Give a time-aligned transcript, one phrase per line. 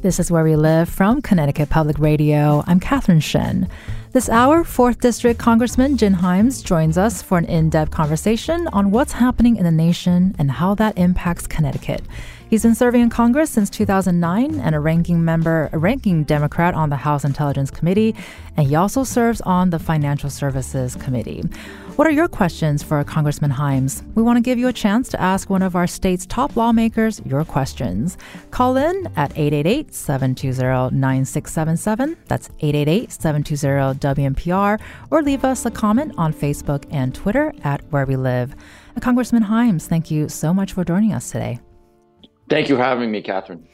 [0.00, 2.62] This is Where We Live from Connecticut Public Radio.
[2.68, 3.68] I'm Catherine Shen.
[4.12, 8.92] This hour, 4th District Congressman Jim Himes joins us for an in depth conversation on
[8.92, 12.02] what's happening in the nation and how that impacts Connecticut.
[12.48, 16.90] He's been serving in Congress since 2009 and a ranking member, a ranking Democrat on
[16.90, 18.14] the House Intelligence Committee,
[18.56, 21.42] and he also serves on the Financial Services Committee.
[21.98, 24.04] What are your questions for Congressman Himes?
[24.14, 27.20] We want to give you a chance to ask one of our state's top lawmakers
[27.26, 28.16] your questions.
[28.52, 32.16] Call in at 888 720 9677.
[32.28, 38.06] That's 888 720 WNPR, or leave us a comment on Facebook and Twitter at Where
[38.06, 38.54] We Live.
[39.00, 41.58] Congressman Himes, thank you so much for joining us today.
[42.48, 43.66] Thank you for having me, Catherine.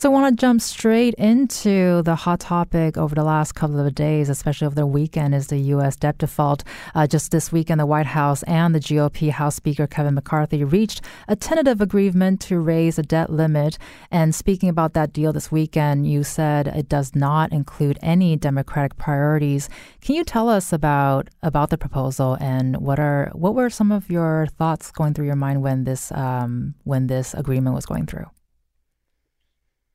[0.00, 3.94] So I want to jump straight into the hot topic over the last couple of
[3.94, 5.94] days, especially over the weekend, is the U.S.
[5.94, 6.64] debt default.
[6.94, 11.02] Uh, just this weekend, the White House and the GOP House Speaker Kevin McCarthy reached
[11.28, 13.76] a tentative agreement to raise a debt limit.
[14.10, 18.96] And speaking about that deal this weekend, you said it does not include any Democratic
[18.96, 19.68] priorities.
[20.00, 24.08] Can you tell us about about the proposal and what are what were some of
[24.08, 28.24] your thoughts going through your mind when this um, when this agreement was going through?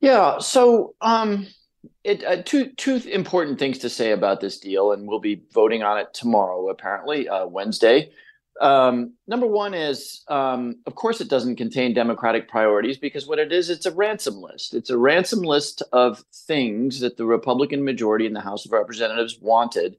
[0.01, 0.39] Yeah.
[0.39, 1.47] So, um,
[2.03, 5.83] it, uh, two two important things to say about this deal, and we'll be voting
[5.83, 6.69] on it tomorrow.
[6.69, 8.11] Apparently, uh, Wednesday.
[8.61, 13.51] Um, number one is, um, of course, it doesn't contain democratic priorities because what it
[13.51, 14.73] is, it's a ransom list.
[14.73, 19.39] It's a ransom list of things that the Republican majority in the House of Representatives
[19.41, 19.97] wanted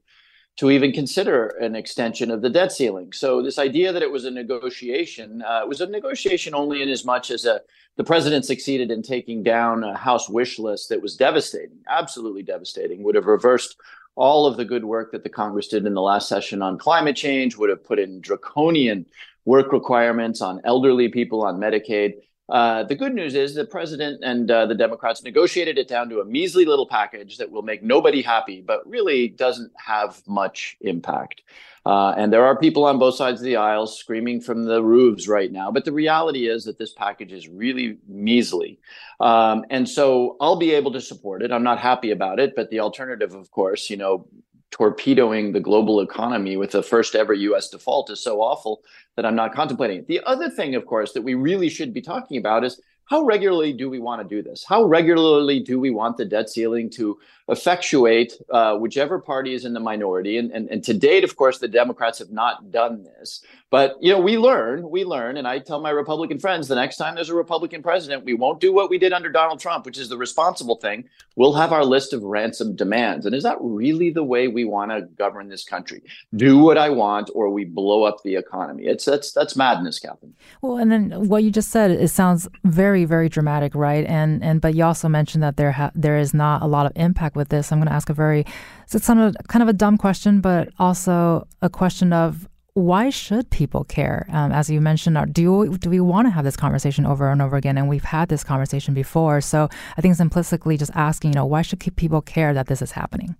[0.57, 3.13] to even consider an extension of the debt ceiling.
[3.13, 7.05] So this idea that it was a negotiation uh, was a negotiation only in as
[7.05, 7.61] much as a,
[7.95, 13.03] the president succeeded in taking down a House wish list that was devastating, absolutely devastating,
[13.03, 13.77] would have reversed
[14.15, 17.15] all of the good work that the Congress did in the last session on climate
[17.15, 19.05] change, would have put in draconian
[19.45, 22.15] work requirements on elderly people on Medicaid.
[22.49, 26.21] Uh, the good news is the president and uh, the Democrats negotiated it down to
[26.21, 31.41] a measly little package that will make nobody happy, but really doesn't have much impact.
[31.85, 35.25] Uh, and there are people on both sides of the aisle screaming from the roofs
[35.25, 35.71] right now.
[35.71, 38.77] But the reality is that this package is really measly.
[39.21, 41.51] Um, and so I'll be able to support it.
[41.51, 44.27] I'm not happy about it, but the alternative, of course, you know,
[44.71, 48.81] torpedoing the global economy with the first ever US default is so awful
[49.15, 50.07] that I'm not contemplating it.
[50.07, 53.71] The other thing, of course, that we really should be talking about is how regularly
[53.71, 54.65] do we want to do this?
[54.67, 57.17] How regularly do we want the debt ceiling to
[57.47, 60.37] effectuate uh, whichever party is in the minority?
[60.37, 63.45] And, and, and to date, of course, the Democrats have not done this.
[63.69, 66.95] But you know, we learn, we learn, and I tell my Republican friends the next
[66.95, 69.97] time there's a Republican president, we won't do what we did under Donald Trump, which
[69.97, 71.03] is the responsible thing.
[71.35, 73.25] We'll have our list of ransom demands.
[73.25, 76.01] And is that really the way we want to govern this country?
[76.33, 78.85] Do what I want, or we blow up the economy.
[78.85, 80.33] It's that's that's madness, Catherine.
[80.61, 84.05] Well, and then what you just said, it sounds very, very dramatic, right?
[84.05, 86.93] And and but you also mentioned that there ha- there is not a lot of
[86.95, 87.73] impact with this.
[87.73, 88.45] I'm going to ask a very,
[88.89, 93.49] it's kind of kind of a dumb question, but also a question of why should
[93.49, 94.27] people care?
[94.31, 97.41] Um, as you mentioned, do you, do we want to have this conversation over and
[97.41, 97.75] over again?
[97.75, 99.41] And we've had this conversation before.
[99.41, 99.67] So
[99.97, 103.35] I think simplistically just asking, you know, why should people care that this is happening?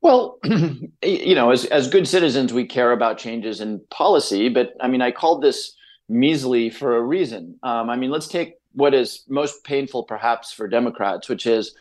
[0.00, 0.40] Well,
[1.04, 4.48] you know, as as good citizens, we care about changes in policy.
[4.48, 5.76] But I mean, I called this
[6.08, 7.60] measly for a reason.
[7.62, 11.76] Um, I mean, let's take what is most painful, perhaps, for Democrats, which is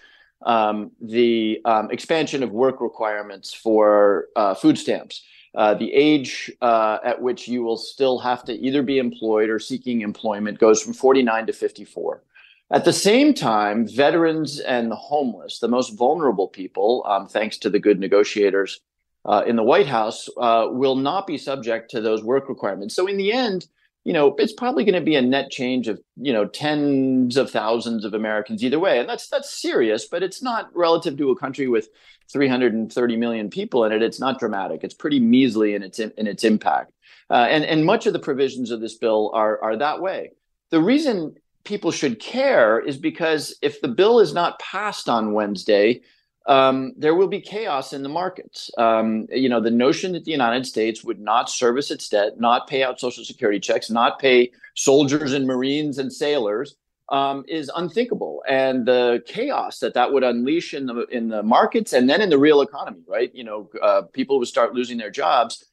[0.45, 5.23] um, the um, expansion of work requirements for uh, food stamps
[5.55, 9.59] uh, the age uh, at which you will still have to either be employed or
[9.59, 12.24] seeking employment goes from 49 to 54.
[12.71, 17.69] At the same time, veterans and the homeless, the most vulnerable people, um, thanks to
[17.69, 18.81] the good negotiators
[19.25, 22.95] uh, in the White House, uh, will not be subject to those work requirements.
[22.95, 23.65] So, in the end,
[24.03, 27.50] you know, it's probably going to be a net change of, you know, tens of
[27.50, 29.00] thousands of Americans either way.
[29.00, 31.89] And that's that's serious, but it's not relative to a country with
[32.31, 34.01] 330 million people in it.
[34.01, 34.83] It's not dramatic.
[34.83, 36.93] It's pretty measly in its in its impact.
[37.29, 40.31] Uh, and and much of the provisions of this bill are are that way.
[40.69, 46.01] The reason people should care is because if the bill is not passed on Wednesday,
[46.45, 48.71] um, there will be chaos in the markets.
[48.77, 52.67] Um, you know, the notion that the United States would not service its debt, not
[52.67, 56.75] pay out Social Security checks, not pay soldiers and Marines and sailors
[57.09, 61.94] um, is unthinkable, and the chaos that that would unleash in the in the markets
[61.94, 63.33] and then in the real economy, right?
[63.33, 65.65] You know, uh, people would start losing their jobs.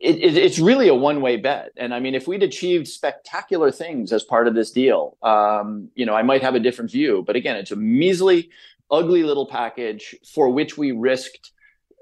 [0.00, 3.70] It, it, it's really a one way bet, and I mean, if we'd achieved spectacular
[3.70, 7.22] things as part of this deal, um, you know, I might have a different view.
[7.26, 8.50] But again, it's a measly,
[8.90, 11.52] ugly little package for which we risked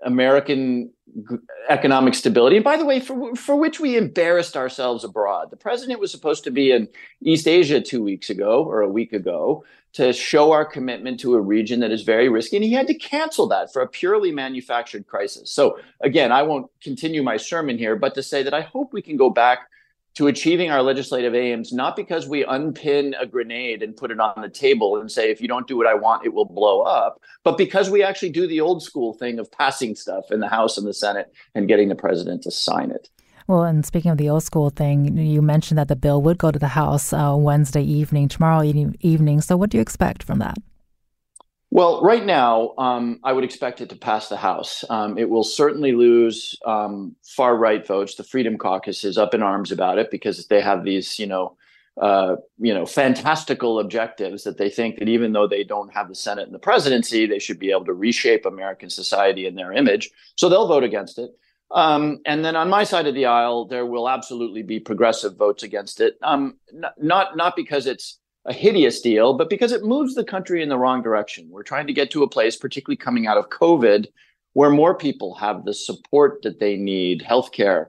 [0.03, 0.93] American
[1.69, 2.57] economic stability.
[2.57, 5.51] And by the way, for, for which we embarrassed ourselves abroad.
[5.51, 6.89] The president was supposed to be in
[7.23, 11.41] East Asia two weeks ago or a week ago to show our commitment to a
[11.41, 12.57] region that is very risky.
[12.57, 15.51] And he had to cancel that for a purely manufactured crisis.
[15.53, 19.03] So, again, I won't continue my sermon here, but to say that I hope we
[19.03, 19.69] can go back
[20.15, 24.41] to achieving our legislative aims, not because we unpin a grenade and put it on
[24.41, 27.21] the table and say, if you don't do what I want, it will blow up,
[27.45, 30.77] but because we actually do the old school thing of passing stuff in the House
[30.77, 33.09] and the Senate and getting the president to sign it.
[33.47, 36.53] Well, and speaking of the old school thing, you mentioned that the bill would go
[36.53, 39.41] to the House uh, Wednesday evening, tomorrow evening.
[39.41, 40.57] So, what do you expect from that?
[41.73, 44.85] Well, right now, um, I would expect it to pass the House.
[44.91, 48.17] Um, it will certainly lose um, far right votes.
[48.17, 51.57] The Freedom Caucus is up in arms about it because they have these, you know,
[52.01, 56.15] uh, you know, fantastical objectives that they think that even though they don't have the
[56.15, 60.11] Senate and the presidency, they should be able to reshape American society in their image.
[60.37, 61.31] So they'll vote against it.
[61.73, 65.63] Um, and then on my side of the aisle, there will absolutely be progressive votes
[65.63, 66.17] against it.
[66.23, 70.63] Um, n- not not because it's a hideous deal, but because it moves the country
[70.63, 71.49] in the wrong direction.
[71.51, 74.07] We're trying to get to a place, particularly coming out of COVID,
[74.55, 77.87] where more people have the support that they need healthcare,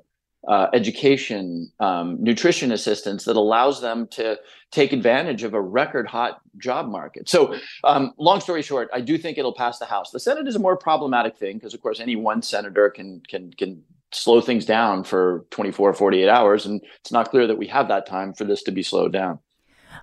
[0.48, 4.38] uh, education, um, nutrition assistance that allows them to
[4.72, 7.30] take advantage of a record hot job market.
[7.30, 10.12] So, um, long story short, I do think it'll pass the House.
[10.12, 13.52] The Senate is a more problematic thing because, of course, any one senator can can
[13.54, 13.84] can
[14.14, 18.06] slow things down for 24 48 hours and it's not clear that we have that
[18.06, 19.40] time for this to be slowed down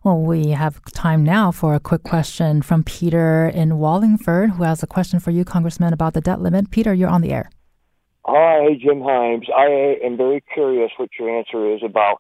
[0.04, 4.82] well, we have time now for a quick question from Peter in Wallingford, who has
[4.82, 6.70] a question for you, Congressman, about the debt limit.
[6.70, 7.50] Peter, you're on the air.
[8.24, 9.46] Hi, Jim Himes.
[9.56, 12.18] I am very curious what your answer is about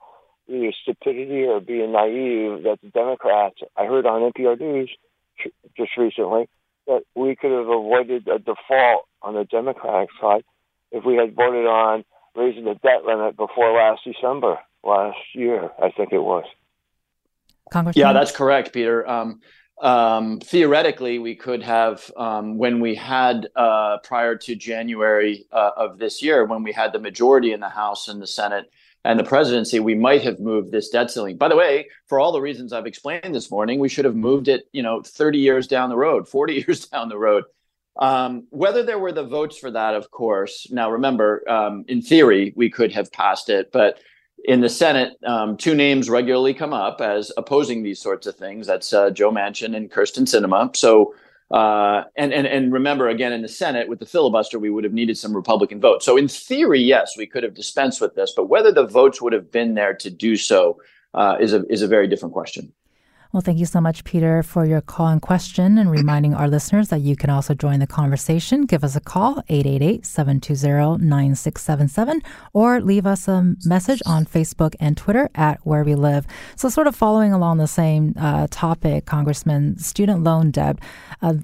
[0.48, 4.90] either stupidity or being naive that the Democrats, I heard on NPR News
[5.76, 6.48] just recently,
[6.86, 10.44] that we could have avoided a default on the Democratic side
[10.90, 12.04] if we had voted on
[12.34, 16.44] raising the debt limit before last December, last year, I think it was.
[17.70, 18.06] Congressman?
[18.06, 19.08] Yeah, that's correct, Peter.
[19.08, 19.40] Um,
[19.80, 25.98] um, theoretically, we could have, um, when we had uh, prior to January uh, of
[25.98, 28.70] this year, when we had the majority in the House and the Senate
[29.04, 31.36] and the presidency, we might have moved this debt ceiling.
[31.36, 34.48] By the way, for all the reasons I've explained this morning, we should have moved
[34.48, 37.44] it, you know, 30 years down the road, 40 years down the road.
[38.00, 40.68] Um, whether there were the votes for that, of course.
[40.70, 43.98] Now, remember, um, in theory, we could have passed it, but
[44.44, 48.66] in the Senate, um, two names regularly come up as opposing these sorts of things.
[48.66, 50.74] That's uh, Joe Manchin and Kyrsten Sinema.
[50.76, 51.14] So,
[51.50, 54.92] uh, and and and remember again in the Senate with the filibuster, we would have
[54.92, 56.04] needed some Republican votes.
[56.04, 59.32] So, in theory, yes, we could have dispensed with this, but whether the votes would
[59.32, 60.80] have been there to do so
[61.14, 62.72] uh, is a is a very different question.
[63.30, 66.88] Well, thank you so much, Peter, for your call and question and reminding our listeners
[66.88, 68.62] that you can also join the conversation.
[68.62, 72.22] Give us a call, 888 720 9677,
[72.54, 76.26] or leave us a message on Facebook and Twitter at Where We Live.
[76.56, 80.78] So, sort of following along the same uh, topic, Congressman, student loan debt.
[81.20, 81.34] Uh,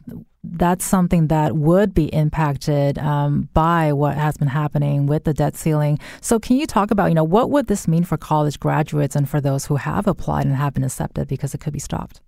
[0.53, 5.57] that's something that would be impacted um, by what has been happening with the debt
[5.57, 5.99] ceiling.
[6.21, 9.29] So, can you talk about, you know, what would this mean for college graduates and
[9.29, 12.21] for those who have applied and have been accepted because it could be stopped?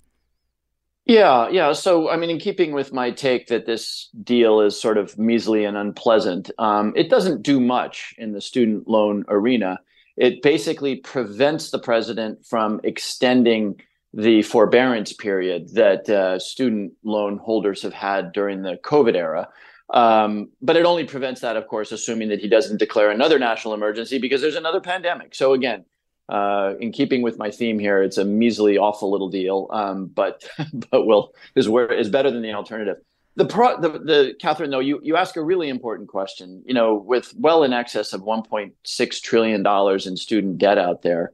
[1.07, 1.73] Yeah, yeah.
[1.73, 5.65] So, I mean, in keeping with my take that this deal is sort of measly
[5.65, 9.79] and unpleasant, um, it doesn't do much in the student loan arena.
[10.17, 13.81] It basically prevents the president from extending
[14.15, 19.49] the forbearance period that uh, student loan holders have had during the COVID era.
[19.91, 23.75] Um, but it only prevents that, of course, assuming that he doesn't declare another national
[23.75, 25.35] emergency because there's another pandemic.
[25.35, 25.85] So again,
[26.29, 30.49] uh, in keeping with my theme here, it's a measly, awful little deal, um, but
[30.91, 32.97] but will is where is better than the alternative.
[33.37, 36.63] The pro, the, the Catherine, though, you you ask a really important question.
[36.67, 41.33] You know, with well in excess of 1.6 trillion dollars in student debt out there,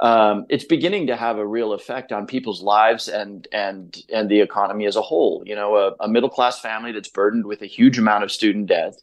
[0.00, 4.40] um, it's beginning to have a real effect on people's lives and and and the
[4.40, 5.42] economy as a whole.
[5.44, 8.66] You know, a, a middle class family that's burdened with a huge amount of student
[8.66, 8.94] debt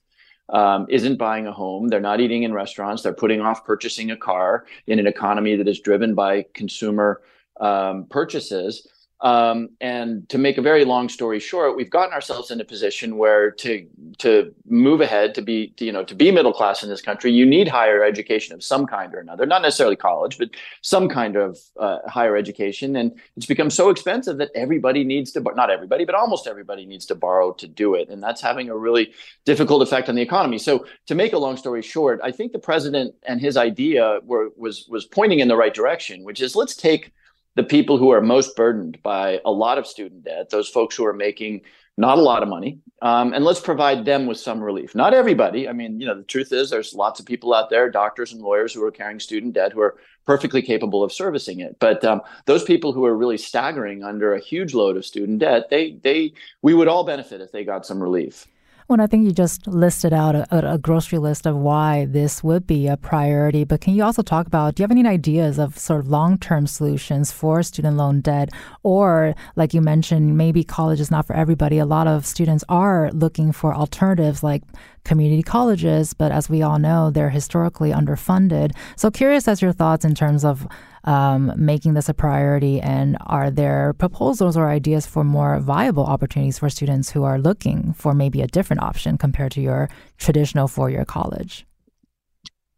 [0.49, 1.87] um, isn't buying a home.
[1.89, 3.03] They're not eating in restaurants.
[3.03, 7.21] They're putting off purchasing a car in an economy that is driven by consumer
[7.59, 8.87] um, purchases.
[9.21, 13.17] Um, and to make a very long story short, we've gotten ourselves in a position
[13.17, 13.87] where to
[14.19, 17.31] to move ahead, to be to, you know to be middle class in this country,
[17.31, 19.45] you need higher education of some kind or another.
[19.45, 20.49] Not necessarily college, but
[20.81, 22.97] some kind of uh, higher education.
[22.97, 27.05] And it's become so expensive that everybody needs to not everybody, but almost everybody needs
[27.05, 29.13] to borrow to do it, and that's having a really
[29.45, 30.57] difficult effect on the economy.
[30.57, 34.49] So to make a long story short, I think the president and his idea were
[34.57, 37.13] was was pointing in the right direction, which is let's take
[37.55, 41.05] the people who are most burdened by a lot of student debt, those folks who
[41.05, 41.61] are making
[41.97, 44.95] not a lot of money, um, and let's provide them with some relief.
[44.95, 45.69] Not everybody.
[45.69, 48.41] I mean, you know, the truth is there's lots of people out there, doctors and
[48.41, 49.95] lawyers who are carrying student debt who are
[50.25, 51.77] perfectly capable of servicing it.
[51.79, 55.69] But um, those people who are really staggering under a huge load of student debt,
[55.69, 58.45] they they we would all benefit if they got some relief.
[58.87, 62.67] Well, I think you just listed out a, a, grocery list of why this would
[62.67, 65.79] be a priority, but can you also talk about do you have any ideas of
[65.79, 68.49] sort of long term solutions for student loan debt?
[68.83, 71.79] Or, like you mentioned, maybe college is not for everybody.
[71.79, 74.61] A lot of students are looking for alternatives like
[75.05, 78.75] community colleges, but as we all know, they're historically underfunded.
[78.97, 80.67] So, curious as your thoughts in terms of
[81.05, 82.81] um, making this a priority?
[82.81, 87.93] And are there proposals or ideas for more viable opportunities for students who are looking
[87.93, 91.65] for maybe a different option compared to your traditional four year college?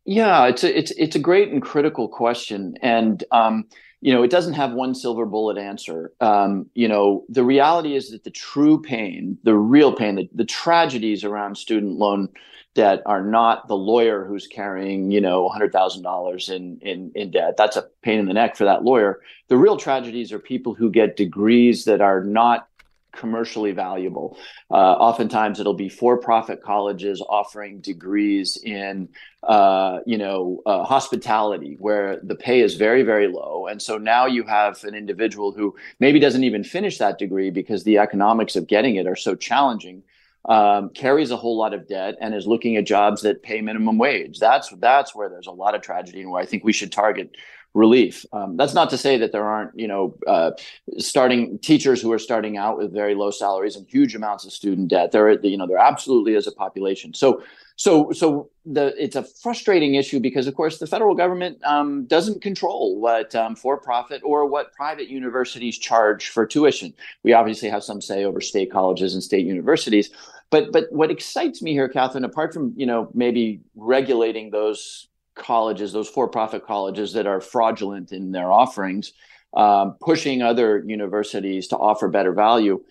[0.06, 3.66] Yeah, it's a, it's it's a great and critical question, and um,
[4.02, 6.14] you know it doesn't have one silver bullet answer.
[6.22, 10.46] Um, you know the reality is that the true pain, the real pain, the, the
[10.46, 12.30] tragedies around student loan
[12.78, 17.58] debt are not the lawyer who's carrying, you know, $100,000 in, in, in debt.
[17.58, 19.20] That's a pain in the neck for that lawyer.
[19.48, 22.68] The real tragedies are people who get degrees that are not
[23.12, 24.38] commercially valuable.
[24.70, 29.10] Uh, oftentimes, it'll be for-profit colleges offering degrees in,
[29.44, 34.26] uh, you know, uh, hospitality, where the pay is very, very low, and so now
[34.26, 38.68] you have an individual who maybe doesn't even finish that degree because the economics of
[38.68, 40.04] getting it are so challenging
[40.48, 43.98] um, carries a whole lot of debt and is looking at jobs that pay minimum
[43.98, 44.40] wage.
[44.40, 47.36] That's that's where there's a lot of tragedy and where I think we should target
[47.78, 48.26] relief.
[48.34, 50.52] Um, that's not to say that there aren't, you know, uh,
[50.98, 54.88] starting teachers who are starting out with very low salaries and huge amounts of student
[54.90, 55.12] debt.
[55.12, 57.14] There, you know, there absolutely is a population.
[57.14, 57.44] So,
[57.76, 62.42] so, so the it's a frustrating issue because, of course, the federal government um, doesn't
[62.42, 66.94] control what um, for-profit or what private universities charge for tuition.
[67.24, 70.10] We obviously have some say over state colleges and state universities.
[70.50, 75.94] But but what excites me here, Catherine, apart from you know maybe regulating those colleges,
[75.94, 79.14] those for-profit colleges that are fraudulent in their offerings,
[79.56, 82.84] um, pushing other universities to offer better value.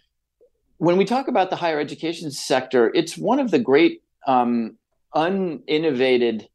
[0.78, 4.76] When we talk about the higher education sector, it's one of the great um,
[5.14, 6.46] uninnovated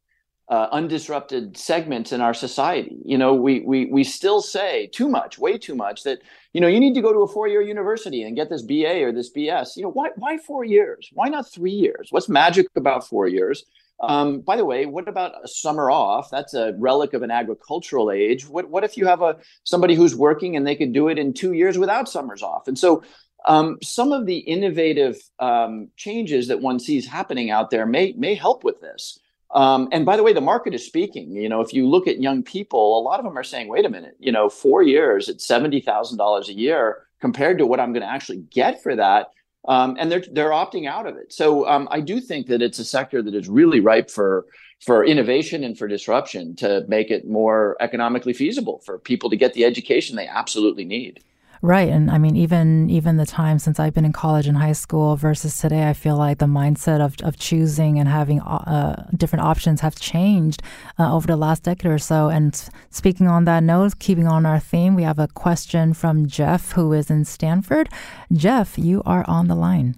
[0.51, 2.97] uh, undisrupted segments in our society.
[3.05, 6.19] You know, we we we still say too much, way too much that
[6.51, 9.01] you know you need to go to a four year university and get this BA
[9.01, 9.77] or this BS.
[9.77, 11.09] You know, why why four years?
[11.13, 12.09] Why not three years?
[12.11, 13.63] What's magic about four years?
[14.01, 16.29] Um, by the way, what about a summer off?
[16.31, 18.47] That's a relic of an agricultural age.
[18.47, 21.33] What what if you have a somebody who's working and they could do it in
[21.33, 22.67] two years without summers off?
[22.67, 23.03] And so
[23.47, 28.33] um, some of the innovative um, changes that one sees happening out there may may
[28.33, 29.19] help with this.
[29.53, 31.31] Um, and by the way, the market is speaking.
[31.31, 33.85] You know, if you look at young people, a lot of them are saying, "Wait
[33.85, 37.79] a minute, you know, four years at seventy thousand dollars a year compared to what
[37.79, 39.27] I'm going to actually get for that."
[39.67, 41.31] Um, and they're they're opting out of it.
[41.31, 44.47] So um, I do think that it's a sector that is really ripe for
[44.79, 49.53] for innovation and for disruption to make it more economically feasible for people to get
[49.53, 51.23] the education they absolutely need.
[51.63, 51.89] Right.
[51.89, 55.15] And I mean, even even the time since I've been in college and high school
[55.15, 59.81] versus today, I feel like the mindset of, of choosing and having uh, different options
[59.81, 60.63] have changed
[60.97, 62.29] uh, over the last decade or so.
[62.29, 62.55] And
[62.89, 66.93] speaking on that note, keeping on our theme, we have a question from Jeff, who
[66.93, 67.89] is in Stamford.
[68.33, 69.97] Jeff, you are on the line.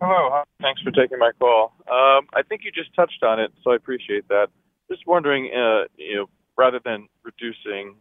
[0.00, 0.44] Hello.
[0.62, 1.72] Thanks for taking my call.
[1.90, 4.50] Um, I think you just touched on it, so I appreciate that.
[4.88, 7.96] Just wondering, uh, you know, rather than reducing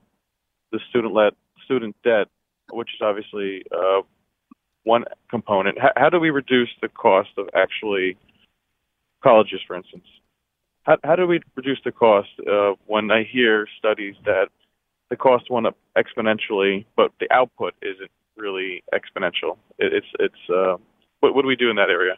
[0.71, 1.33] the student-led
[1.67, 2.27] student debt,
[2.71, 4.01] which is obviously uh,
[4.83, 5.77] one component.
[5.79, 8.17] How, how, do we reduce the cost of actually
[9.21, 10.05] colleges, for instance?
[10.83, 14.47] How, how do we reduce the cost uh, when I hear studies that
[15.09, 19.57] the cost went up exponentially, but the output isn't really exponential?
[19.77, 20.77] It, it's it's uh,
[21.19, 22.15] what, what do we do in that area?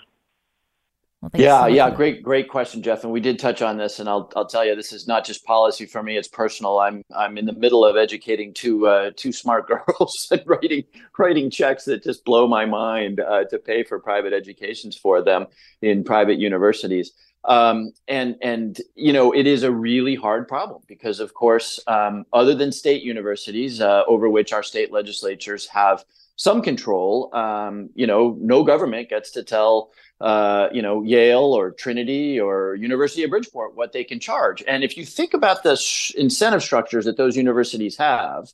[1.21, 3.03] Well, yeah, so yeah, great, great question, Jeff.
[3.03, 5.43] And we did touch on this, and I'll I'll tell you, this is not just
[5.43, 6.79] policy for me; it's personal.
[6.79, 10.85] I'm I'm in the middle of educating two uh, two smart girls and writing
[11.17, 15.47] writing checks that just blow my mind uh, to pay for private educations for them
[15.81, 17.11] in private universities.
[17.43, 22.25] Um, and and you know it is a really hard problem because of course um,
[22.31, 26.03] other than state universities uh, over which our state legislatures have
[26.35, 31.71] some control um, you know no government gets to tell uh, you know Yale or
[31.71, 34.63] Trinity or University of Bridgeport what they can charge.
[34.67, 38.51] And if you think about the sh- incentive structures that those universities have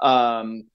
[0.00, 0.66] um,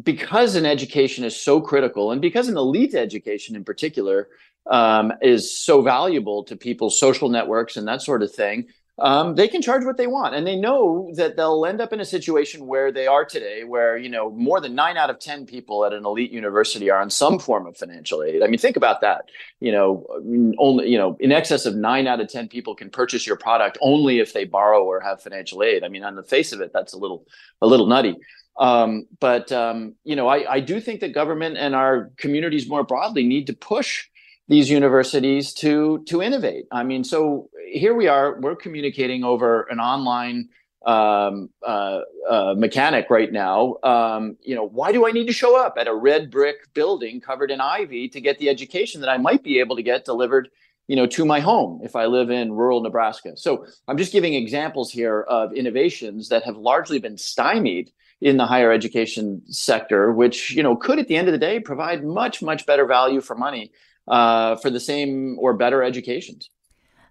[0.00, 4.28] because an education is so critical and because an elite education in particular
[4.66, 8.68] um, is so valuable to people's social networks and that sort of thing,
[9.00, 10.34] um, they can charge what they want.
[10.34, 13.96] And they know that they'll end up in a situation where they are today, where,
[13.96, 17.08] you know, more than nine out of 10 people at an elite university are on
[17.08, 18.42] some form of financial aid.
[18.42, 19.30] I mean, think about that.
[19.58, 23.26] You know, only, you know, in excess of nine out of 10 people can purchase
[23.26, 25.82] your product only if they borrow or have financial aid.
[25.82, 27.26] I mean, on the face of it, that's a little,
[27.62, 28.16] a little nutty.
[28.58, 32.84] Um, but um, you know, I, I do think that government and our communities more
[32.84, 34.06] broadly need to push
[34.50, 36.66] these universities to to innovate.
[36.72, 38.38] I mean, so here we are.
[38.40, 40.48] We're communicating over an online
[40.84, 43.76] um, uh, uh, mechanic right now.
[43.84, 47.20] Um, you know, why do I need to show up at a red brick building
[47.20, 50.48] covered in ivy to get the education that I might be able to get delivered?
[50.88, 53.36] You know, to my home if I live in rural Nebraska.
[53.36, 58.46] So I'm just giving examples here of innovations that have largely been stymied in the
[58.46, 62.42] higher education sector, which you know could at the end of the day provide much
[62.42, 63.70] much better value for money
[64.08, 66.50] uh, for the same or better educations.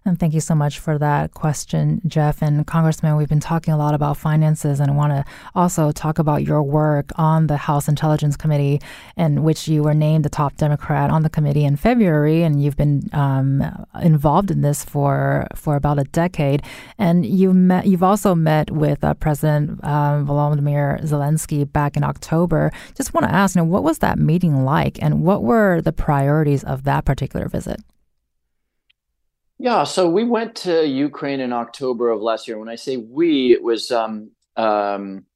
[0.06, 2.40] And thank you so much for that question, Jeff.
[2.40, 6.18] And Congressman, we've been talking a lot about finances, and I want to also talk
[6.18, 8.80] about your work on the House Intelligence Committee,
[9.18, 12.78] in which you were named the top Democrat on the committee in February, and you've
[12.78, 13.62] been um,
[14.00, 16.62] involved in this for for about a decade.
[16.96, 22.72] And you met, you've also met with uh, President uh, Volodymyr Zelensky back in October.
[22.94, 25.92] Just want to ask, you know, what was that meeting like, and what were the
[25.92, 27.82] priorities of that particular visit?
[29.62, 32.58] Yeah, so we went to Ukraine in October of last year.
[32.58, 35.26] When I say we, it was um, um,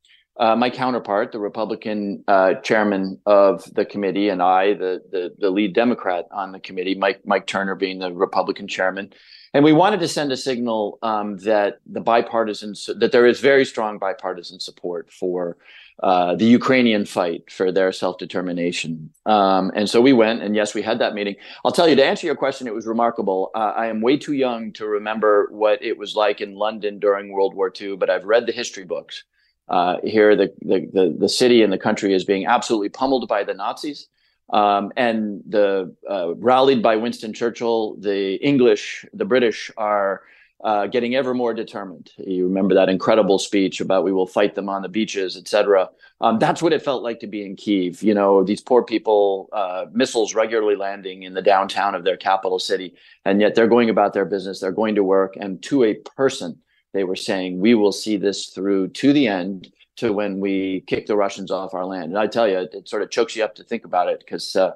[0.40, 5.50] uh, my counterpart, the Republican uh, chairman of the committee, and I, the, the, the
[5.50, 9.12] lead Democrat on the committee, Mike Mike Turner being the Republican chairman,
[9.52, 13.66] and we wanted to send a signal um, that the bipartisan that there is very
[13.66, 15.58] strong bipartisan support for
[16.02, 19.10] uh, the Ukrainian fight for their self determination.
[19.26, 21.36] Um, and so we went, and yes, we had that meeting.
[21.64, 23.50] I'll tell you to answer your question, it was remarkable.
[23.54, 27.32] Uh, I am way too young to remember what it was like in London during
[27.32, 29.22] World War II, but I've read the history books.
[29.68, 33.44] Uh, here, the, the, the the city and the country is being absolutely pummeled by
[33.44, 34.08] the Nazis.
[34.50, 40.22] Um, and the uh, rallied by Winston Churchill, the English, the British are
[40.64, 42.10] uh, getting ever more determined.
[42.16, 45.90] You remember that incredible speech about we will fight them on the beaches, etc.
[46.22, 48.02] Um, that's what it felt like to be in Kiev.
[48.02, 52.58] You know, these poor people, uh, missiles regularly landing in the downtown of their capital
[52.58, 52.94] city,
[53.26, 54.58] and yet they're going about their business.
[54.58, 56.58] They're going to work, and to a person,
[56.94, 61.06] they were saying, "We will see this through to the end." To when we kick
[61.06, 63.44] the Russians off our land, and I tell you, it, it sort of chokes you
[63.44, 64.72] up to think about it because uh,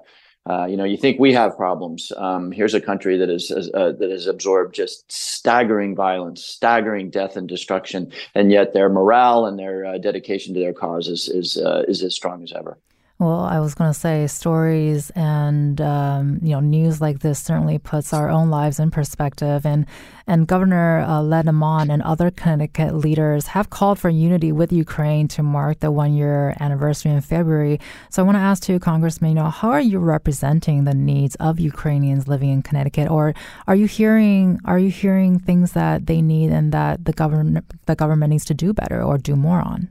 [0.48, 2.10] uh, you know, you think we have problems.
[2.16, 7.36] Um, here's a country that is uh, that has absorbed just staggering violence, staggering death
[7.36, 11.58] and destruction, and yet their morale and their uh, dedication to their cause is is
[11.58, 12.78] uh, is as strong as ever.
[13.20, 17.78] Well, I was going to say stories and um, you know news like this certainly
[17.78, 19.66] puts our own lives in perspective.
[19.66, 19.86] And
[20.28, 25.80] and Governor uh, and other Connecticut leaders have called for unity with Ukraine to mark
[25.80, 27.80] the one year anniversary in February.
[28.08, 31.34] So I want to ask you, Congressman, you know, how are you representing the needs
[31.36, 33.34] of Ukrainians living in Connecticut, or
[33.66, 37.96] are you hearing are you hearing things that they need and that the government the
[37.96, 39.90] government needs to do better or do more on?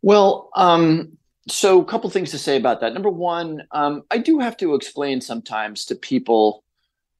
[0.00, 1.17] Well, um,
[1.48, 2.94] so a couple things to say about that.
[2.94, 6.64] Number one, um, I do have to explain sometimes to people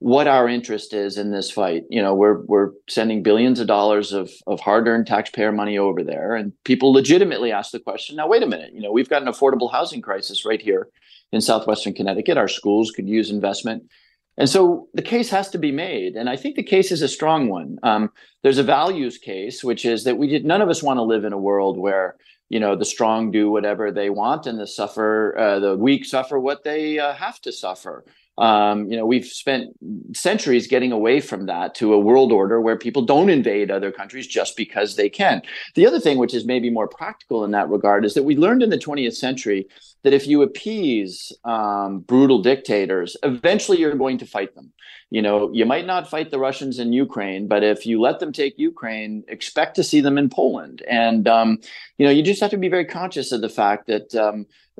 [0.00, 1.84] what our interest is in this fight.
[1.90, 6.36] You know, we're we're sending billions of dollars of of hard-earned taxpayer money over there,
[6.36, 8.16] and people legitimately ask the question.
[8.16, 8.72] Now, wait a minute.
[8.72, 10.88] You know, we've got an affordable housing crisis right here
[11.32, 12.38] in southwestern Connecticut.
[12.38, 13.90] Our schools could use investment.
[14.36, 17.08] And so the case has to be made, and I think the case is a
[17.08, 17.78] strong one.
[17.82, 18.12] Um,
[18.44, 21.24] there's a values case, which is that we did none of us want to live
[21.24, 22.14] in a world where
[22.48, 26.38] you know the strong do whatever they want and the suffer uh, the weak suffer
[26.38, 28.04] what they uh, have to suffer
[28.38, 29.68] um, you know we've spent
[30.12, 34.26] centuries getting away from that to a world order where people don't invade other countries
[34.26, 35.42] just because they can
[35.74, 38.62] the other thing which is maybe more practical in that regard is that we learned
[38.62, 39.66] in the 20th century
[40.04, 44.72] that if you appease um, brutal dictators, eventually you're going to fight them.
[45.10, 48.32] You know, you might not fight the Russians in Ukraine, but if you let them
[48.32, 50.82] take Ukraine, expect to see them in Poland.
[50.88, 51.58] And um,
[51.96, 54.14] you know, you just have to be very conscious of the fact that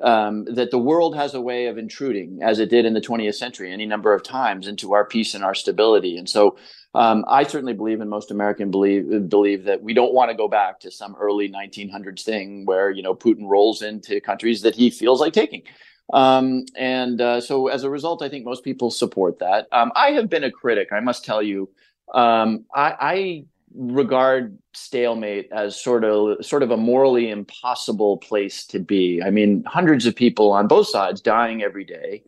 [0.03, 3.35] um, that the world has a way of intruding, as it did in the 20th
[3.35, 6.17] century, any number of times into our peace and our stability.
[6.17, 6.57] And so,
[6.95, 10.47] um, I certainly believe, and most American believe believe that we don't want to go
[10.47, 14.89] back to some early 1900s thing where you know Putin rolls into countries that he
[14.89, 15.63] feels like taking.
[16.11, 19.67] Um, and uh, so, as a result, I think most people support that.
[19.71, 21.69] Um, I have been a critic, I must tell you.
[22.13, 23.43] Um, I, I
[23.75, 29.21] regard stalemate as sort of sort of a morally impossible place to be.
[29.23, 32.23] I mean, hundreds of people on both sides dying every day.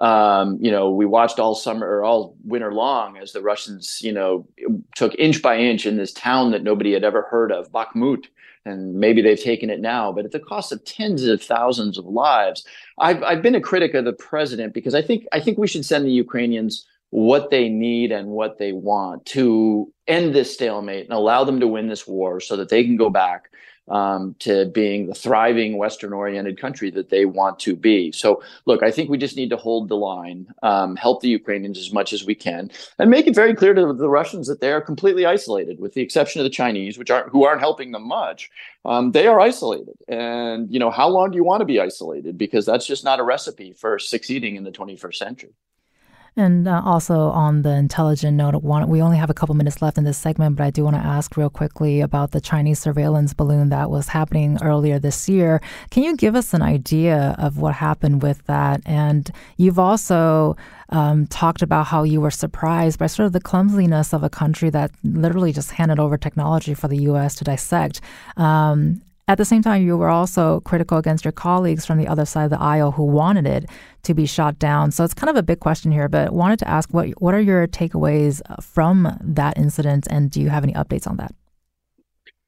[0.00, 4.12] Um, you know, we watched all summer or all winter long as the Russians, you
[4.12, 4.46] know,
[4.94, 8.26] took inch by inch in this town that nobody had ever heard of, Bakhmut,
[8.66, 12.04] and maybe they've taken it now, but at the cost of tens of thousands of
[12.04, 12.66] lives.
[12.98, 15.86] I've I've been a critic of the president because I think I think we should
[15.86, 21.12] send the Ukrainians what they need and what they want to end this stalemate and
[21.12, 23.50] allow them to win this war so that they can go back
[23.88, 28.10] um, to being the thriving Western oriented country that they want to be.
[28.12, 31.78] So, look, I think we just need to hold the line, um, help the Ukrainians
[31.78, 34.72] as much as we can, and make it very clear to the Russians that they
[34.72, 38.06] are completely isolated, with the exception of the Chinese, which aren't who aren't helping them
[38.06, 38.50] much.
[38.84, 42.36] Um, they are isolated, and you know how long do you want to be isolated?
[42.36, 45.52] Because that's just not a recipe for succeeding in the 21st century.
[46.38, 50.04] And uh, also on the intelligent note, we only have a couple minutes left in
[50.04, 53.70] this segment, but I do want to ask real quickly about the Chinese surveillance balloon
[53.70, 55.62] that was happening earlier this year.
[55.90, 58.82] Can you give us an idea of what happened with that?
[58.84, 60.58] And you've also
[60.90, 64.68] um, talked about how you were surprised by sort of the clumsiness of a country
[64.68, 67.34] that literally just handed over technology for the U.S.
[67.36, 68.02] to dissect.
[68.36, 72.24] Um, at the same time, you were also critical against your colleagues from the other
[72.24, 73.68] side of the aisle who wanted it
[74.04, 74.92] to be shot down.
[74.92, 77.40] So it's kind of a big question here, but wanted to ask what what are
[77.40, 81.34] your takeaways from that incident, and do you have any updates on that?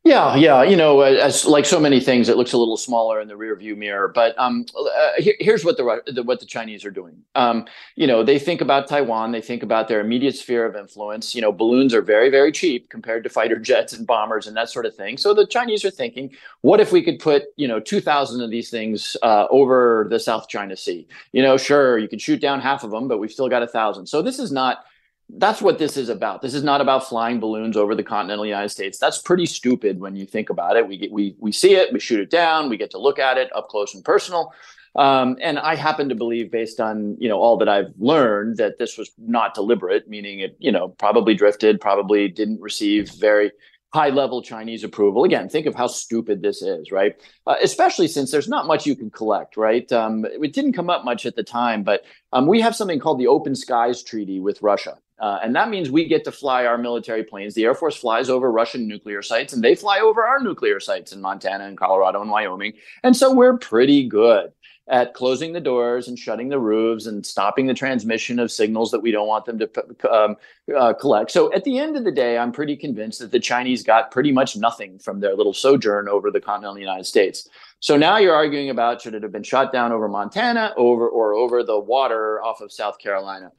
[0.04, 0.62] Yeah, yeah.
[0.62, 3.76] You know, as like so many things, it looks a little smaller in the rearview
[3.76, 4.08] mirror.
[4.08, 7.22] But um, uh, here, here's what the, the, what the Chinese are doing.
[7.34, 9.32] Um, you know, they think about Taiwan.
[9.32, 11.34] They think about their immediate sphere of influence.
[11.34, 14.70] You know, balloons are very very cheap compared to fighter jets and bombers and that
[14.70, 15.18] sort of thing.
[15.18, 18.50] So the Chinese are thinking, what if we could put you know two thousand of
[18.50, 21.06] these things uh, over the South China Sea?
[21.32, 23.68] You know, sure, you could shoot down half of them, but we've still got a
[23.68, 24.06] thousand.
[24.06, 24.84] So this is not
[25.30, 26.40] that's what this is about.
[26.40, 28.98] This is not about flying balloons over the continental United States.
[28.98, 30.88] That's pretty stupid when you think about it.
[30.88, 33.36] We get we we see it, we shoot it down, we get to look at
[33.36, 34.52] it up close and personal.
[34.96, 38.78] Um, and I happen to believe, based on you know all that I've learned, that
[38.78, 43.52] this was not deliberate, meaning it you know probably drifted, probably didn't receive very
[43.92, 45.24] high level Chinese approval.
[45.24, 47.14] Again, think of how stupid this is, right?
[47.46, 49.90] Uh, especially since there's not much you can collect, right?
[49.92, 53.18] Um, it didn't come up much at the time, but um, we have something called
[53.18, 54.98] the Open Skies Treaty with Russia.
[55.20, 57.54] Uh, and that means we get to fly our military planes.
[57.54, 61.12] The Air Force flies over Russian nuclear sites, and they fly over our nuclear sites
[61.12, 62.74] in Montana and Colorado and Wyoming.
[63.02, 64.52] And so we're pretty good
[64.88, 69.00] at closing the doors and shutting the roofs and stopping the transmission of signals that
[69.00, 70.36] we don't want them to um,
[70.76, 71.30] uh, collect.
[71.30, 74.32] So at the end of the day, I'm pretty convinced that the Chinese got pretty
[74.32, 77.48] much nothing from their little sojourn over the continental United States.
[77.80, 81.34] So now you're arguing about should it have been shot down over Montana over or
[81.34, 83.52] over the water off of South Carolina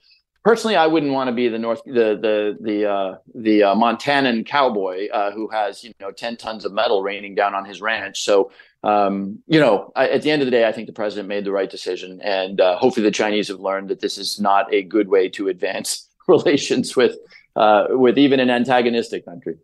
[0.44, 4.46] personally, I wouldn't want to be the North, the the the uh, the uh, Montanan
[4.46, 8.22] cowboy uh, who has you know ten tons of metal raining down on his ranch.
[8.22, 8.52] So
[8.84, 11.44] um, you know, I, at the end of the day, I think the president made
[11.44, 14.84] the right decision, and uh, hopefully, the Chinese have learned that this is not a
[14.84, 17.18] good way to advance relations with
[17.56, 19.58] uh, with even an antagonistic country.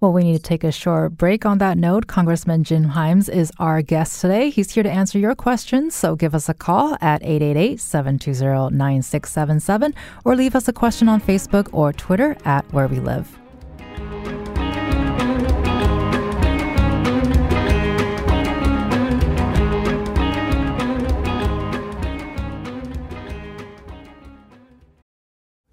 [0.00, 2.08] Well, we need to take a short break on that note.
[2.08, 4.50] Congressman Jim Himes is our guest today.
[4.50, 9.94] He's here to answer your questions, so give us a call at 888 720 9677
[10.24, 13.38] or leave us a question on Facebook or Twitter at Where We Live.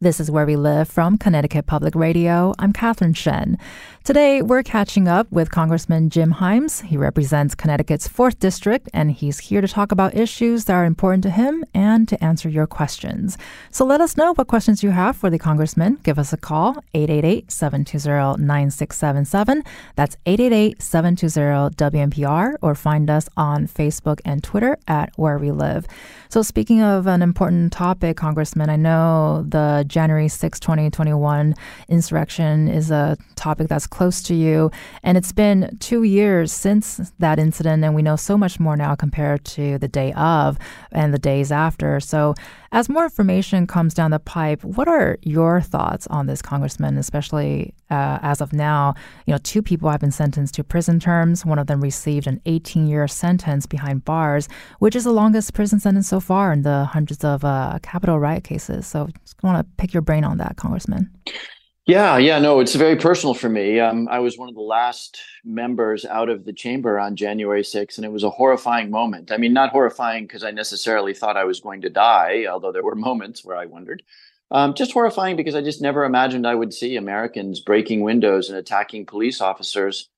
[0.00, 2.52] This is Where We Live from Connecticut Public Radio.
[2.58, 3.56] I'm Catherine Shen.
[4.02, 6.84] Today, we're catching up with Congressman Jim Himes.
[6.84, 11.22] He represents Connecticut's 4th District, and he's here to talk about issues that are important
[11.22, 13.38] to him and to answer your questions.
[13.70, 16.00] So let us know what questions you have for the Congressman.
[16.02, 19.62] Give us a call, 888 720 9677.
[19.94, 25.86] That's 888 720 WNPR, or find us on Facebook and Twitter at Where We Live.
[26.28, 31.54] So, speaking of an important topic, Congressman, I know the January 6, 2021
[31.88, 34.72] insurrection is a topic that's close to you.
[35.04, 38.96] And it's been two years since that incident, and we know so much more now
[38.96, 40.58] compared to the day of
[40.90, 42.00] and the days after.
[42.00, 42.34] So,
[42.74, 47.72] as more information comes down the pipe, what are your thoughts on this, Congressman, especially
[47.88, 48.94] uh, as of now?
[49.26, 51.46] You know, two people have been sentenced to prison terms.
[51.46, 54.48] One of them received an 18 year sentence behind bars,
[54.80, 58.42] which is the longest prison sentence so far in the hundreds of uh, Capitol riot
[58.42, 58.88] cases.
[58.88, 61.10] So, just want to pick your brain on that, Congressman.
[61.86, 63.78] Yeah, yeah, no, it's very personal for me.
[63.78, 67.98] Um, I was one of the last members out of the chamber on January 6th,
[67.98, 69.30] and it was a horrifying moment.
[69.30, 72.82] I mean, not horrifying because I necessarily thought I was going to die, although there
[72.82, 74.02] were moments where I wondered.
[74.50, 78.56] Um, just horrifying because I just never imagined I would see Americans breaking windows and
[78.56, 80.08] attacking police officers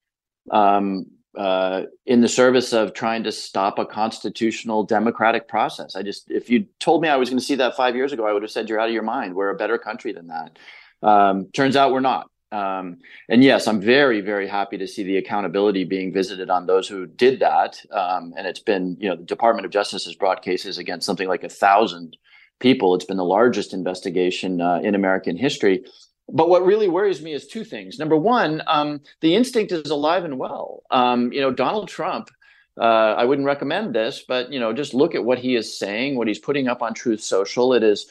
[0.52, 5.96] um, uh, in the service of trying to stop a constitutional democratic process.
[5.96, 8.24] I just, if you told me I was going to see that five years ago,
[8.24, 9.34] I would have said, You're out of your mind.
[9.34, 10.58] We're a better country than that.
[11.02, 12.30] Um, turns out we're not.
[12.52, 16.88] Um, and yes, I'm very, very happy to see the accountability being visited on those
[16.88, 17.80] who did that.
[17.90, 21.28] Um, and it's been, you know, the Department of Justice has brought cases against something
[21.28, 22.16] like a thousand
[22.60, 22.94] people.
[22.94, 25.84] It's been the largest investigation uh, in American history.
[26.28, 27.98] But what really worries me is two things.
[27.98, 30.82] Number one, um, the instinct is alive and well.
[30.90, 32.30] Um, you know, Donald Trump.
[32.78, 36.16] Uh, I wouldn't recommend this, but you know, just look at what he is saying,
[36.16, 37.72] what he's putting up on Truth Social.
[37.72, 38.06] It is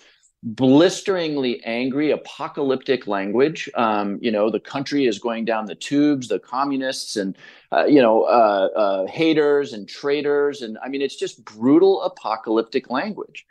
[0.45, 3.67] blisteringly angry, apocalyptic language.
[3.73, 7.35] Um, you know, the country is going down the tubes, the communists and,
[7.71, 10.61] uh, you know, uh, uh, haters and traitors.
[10.61, 13.43] And I mean, it's just brutal apocalyptic language.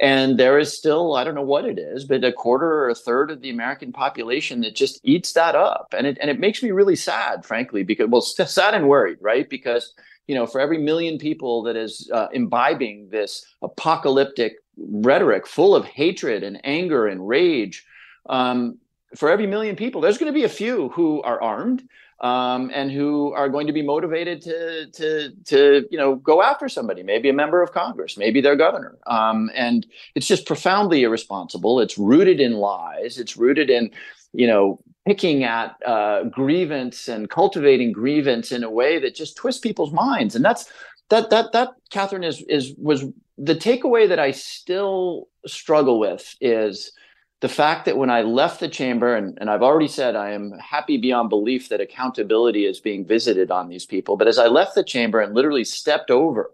[0.00, 2.94] And there is still, I don't know what it is, but a quarter or a
[2.96, 5.94] third of the American population that just eats that up.
[5.96, 9.48] And it, and it makes me really sad, frankly, because, well, sad and worried, right?
[9.48, 9.94] Because,
[10.26, 14.54] you know, for every million people that is uh, imbibing this apocalyptic
[14.88, 17.84] rhetoric full of hatred and anger and rage.
[18.28, 18.78] Um,
[19.16, 21.82] for every million people, there's going to be a few who are armed
[22.20, 26.68] um, and who are going to be motivated to to to you know go after
[26.68, 28.98] somebody, maybe a member of Congress, maybe their governor.
[29.06, 31.80] Um, and it's just profoundly irresponsible.
[31.80, 33.18] It's rooted in lies.
[33.18, 33.90] It's rooted in
[34.32, 39.60] you know picking at uh, grievance and cultivating grievance in a way that just twists
[39.60, 40.36] people's minds.
[40.36, 40.70] And that's
[41.08, 43.04] that that that Catherine is is was
[43.42, 46.92] the takeaway that I still struggle with is
[47.40, 50.52] the fact that when I left the chamber, and, and I've already said I am
[50.58, 54.74] happy beyond belief that accountability is being visited on these people, but as I left
[54.74, 56.50] the chamber and literally stepped over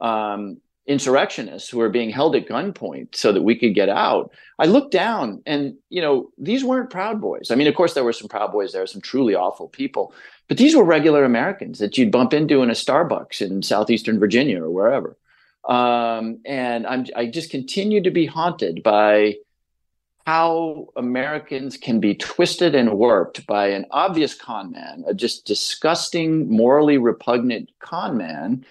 [0.00, 4.30] um, insurrectionists who were being held at gunpoint so that we could get out,
[4.60, 7.50] I looked down and, you know, these weren't Proud Boys.
[7.50, 10.14] I mean, of course, there were some Proud Boys there, some truly awful people,
[10.46, 14.62] but these were regular Americans that you'd bump into in a Starbucks in southeastern Virginia
[14.62, 15.16] or wherever.
[15.64, 19.36] Um, and I'm, I just continue to be haunted by
[20.26, 26.48] how Americans can be twisted and warped by an obvious con man, a just disgusting,
[26.48, 28.64] morally repugnant con man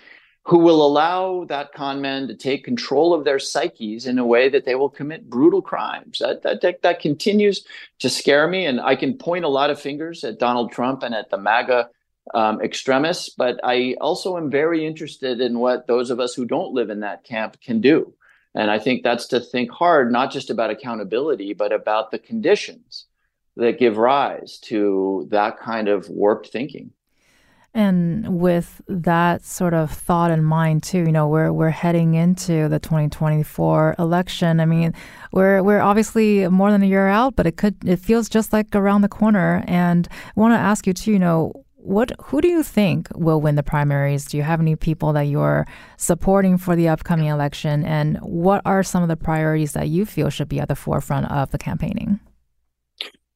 [0.43, 4.49] who will allow that con man to take control of their psyches in a way
[4.49, 6.19] that they will commit brutal crimes.
[6.19, 7.63] That, that, that, that continues
[7.99, 8.65] to scare me.
[8.65, 11.89] And I can point a lot of fingers at Donald Trump and at the MAGA
[12.33, 16.73] um, extremists, but I also am very interested in what those of us who don't
[16.73, 18.13] live in that camp can do.
[18.53, 23.05] And I think that's to think hard, not just about accountability, but about the conditions
[23.55, 26.91] that give rise to that kind of warped thinking.
[27.73, 32.67] And with that sort of thought in mind too, you know, we're we're heading into
[32.67, 34.59] the 2024 election.
[34.59, 34.93] I mean,
[35.31, 38.75] we're we're obviously more than a year out, but it could it feels just like
[38.75, 39.63] around the corner.
[39.67, 43.41] And I want to ask you too, you know, what who do you think will
[43.41, 44.25] win the primaries?
[44.25, 45.65] Do you have any people that you're
[45.97, 50.29] supporting for the upcoming election and what are some of the priorities that you feel
[50.29, 52.19] should be at the forefront of the campaigning?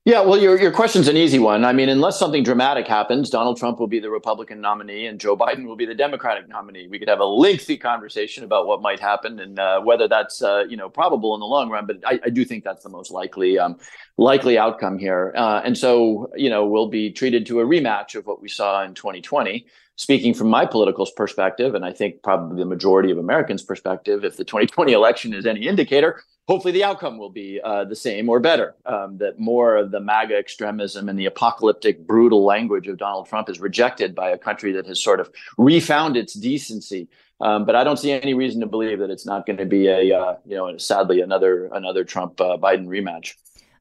[0.08, 1.66] Yeah, well, your your question's an easy one.
[1.66, 5.36] I mean, unless something dramatic happens, Donald Trump will be the Republican nominee and Joe
[5.36, 6.88] Biden will be the Democratic nominee.
[6.88, 10.66] We could have a lengthy conversation about what might happen and uh, whether that's uh,
[10.70, 11.88] you know probable in the long run.
[11.88, 13.80] But I, I do think that's the most likely um,
[14.18, 15.34] likely outcome here.
[15.36, 18.84] Uh, and so you know we'll be treated to a rematch of what we saw
[18.84, 19.66] in 2020
[19.96, 24.38] speaking from my political perspective, and I think probably the majority of Americans' perspective, if
[24.38, 28.40] the 2020 election is any indicator, hopefully the outcome will be uh, the same or
[28.40, 28.76] better.
[28.86, 33.50] Um, that more of the MAGA extremism and the apocalyptic, brutal language of Donald Trump
[33.50, 37.08] is rejected by a country that has sort of refound its decency.
[37.42, 39.88] Um, but I don't see any reason to believe that it's not going to be
[39.88, 43.34] a, uh, you know, sadly another another Trump uh, Biden rematch.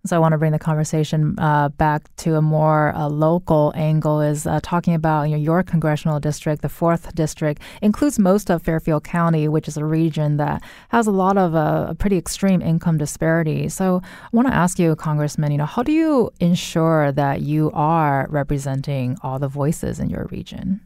[0.06, 4.20] So I want to bring the conversation uh, back to a more uh, local angle.
[4.20, 8.62] Is uh, talking about you know, your congressional district, the fourth district, includes most of
[8.62, 12.60] Fairfield County, which is a region that has a lot of uh, a pretty extreme
[12.60, 13.68] income disparity.
[13.70, 17.70] So I want to ask you, Congressman, you know, how do you ensure that you
[17.72, 20.80] are representing all the voices in your region?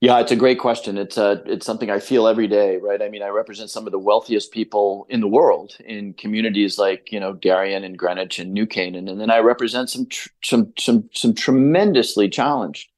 [0.00, 0.96] Yeah, it's a great question.
[0.96, 3.02] It's uh, it's something I feel every day, right?
[3.02, 7.10] I mean, I represent some of the wealthiest people in the world in communities like
[7.10, 10.72] you know Darien and Greenwich and New Canaan, and then I represent some tr- some
[10.78, 12.88] some some tremendously challenged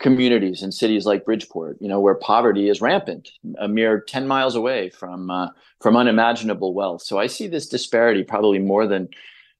[0.00, 4.56] communities in cities like Bridgeport, you know, where poverty is rampant, a mere ten miles
[4.56, 7.02] away from uh, from unimaginable wealth.
[7.02, 9.08] So I see this disparity probably more than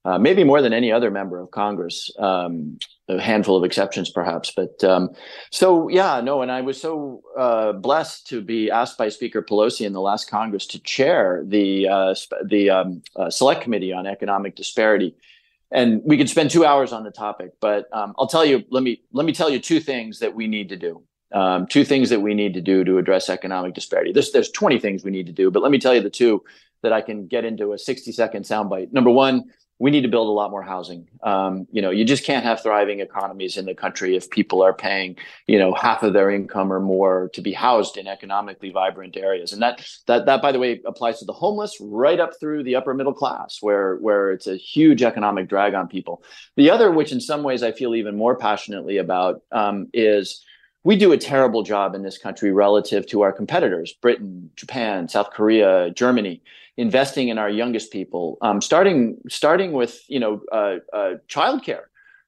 [0.04, 2.10] uh, maybe more than any other member of Congress.
[2.18, 2.78] Um,
[3.08, 5.10] a handful of exceptions, perhaps, but um,
[5.50, 6.42] so yeah, no.
[6.42, 10.30] And I was so uh, blessed to be asked by Speaker Pelosi in the last
[10.30, 15.14] Congress to chair the uh, the um, uh, Select Committee on Economic Disparity.
[15.70, 18.64] And we could spend two hours on the topic, but um, I'll tell you.
[18.70, 21.02] Let me let me tell you two things that we need to do.
[21.32, 24.12] Um, two things that we need to do to address economic disparity.
[24.12, 26.42] There's there's 20 things we need to do, but let me tell you the two
[26.82, 28.92] that I can get into a 60 second soundbite.
[28.92, 29.44] Number one,
[29.80, 31.08] we need to build a lot more housing.
[31.22, 34.72] Um, you know, you just can't have thriving economies in the country if people are
[34.72, 39.16] paying, you know, half of their income or more to be housed in economically vibrant
[39.16, 39.52] areas.
[39.52, 42.74] And that that that, by the way, applies to the homeless right up through the
[42.74, 46.24] upper middle class, where where it's a huge economic drag on people.
[46.56, 50.44] The other, which in some ways I feel even more passionately about, um, is
[50.84, 55.30] we do a terrible job in this country relative to our competitors britain japan south
[55.30, 56.40] korea germany
[56.78, 61.82] investing in our youngest people um, starting starting with you know uh, uh, childcare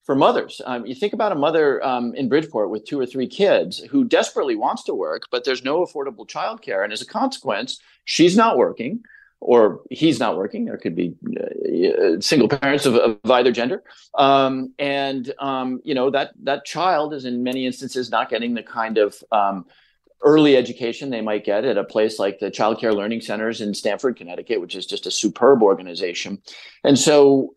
[0.04, 0.60] for mothers.
[0.66, 4.04] Um, you think about a mother um, in bridgeport with two or three kids who
[4.04, 6.84] desperately wants to work but there's no affordable childcare.
[6.84, 9.02] And as a consequence she's not working
[9.40, 10.66] or he's not working.
[10.66, 13.82] There could be uh, single parents of, of either gender,
[14.14, 18.62] um, and um, you know that that child is in many instances not getting the
[18.62, 19.64] kind of um,
[20.22, 23.74] early education they might get at a place like the Child Care Learning Centers in
[23.74, 26.40] Stamford, Connecticut, which is just a superb organization.
[26.84, 27.54] And so,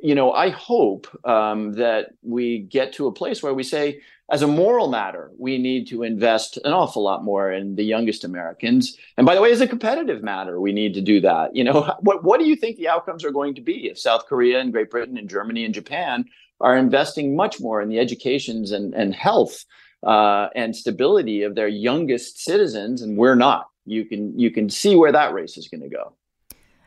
[0.00, 4.00] you know, I hope um, that we get to a place where we say,
[4.30, 8.24] as a moral matter, we need to invest an awful lot more in the youngest
[8.24, 8.96] Americans.
[9.18, 11.54] And by the way, as a competitive matter, we need to do that.
[11.54, 14.26] You know, what what do you think the outcomes are going to be if South
[14.26, 16.24] Korea and Great Britain and Germany and Japan
[16.60, 19.64] are investing much more in the educations and, and health
[20.04, 23.68] uh, and stability of their youngest citizens, and we're not?
[23.86, 26.14] You can you can see where that race is going to go.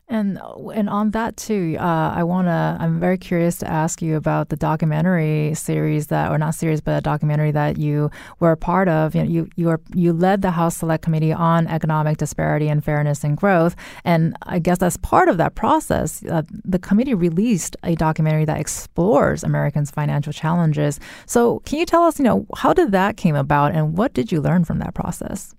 [0.09, 0.39] And
[0.73, 2.77] and on that too, uh, I wanna.
[2.79, 6.99] I'm very curious to ask you about the documentary series that, or not series, but
[6.99, 9.15] a documentary that you were a part of.
[9.15, 12.81] You know, you you were you led the House Select Committee on Economic Disparity and
[12.81, 17.75] Fairness and Growth, and I guess as part of that process, uh, the committee released
[17.83, 21.01] a documentary that explores Americans' financial challenges.
[21.25, 24.31] So, can you tell us, you know, how did that came about, and what did
[24.31, 25.53] you learn from that process?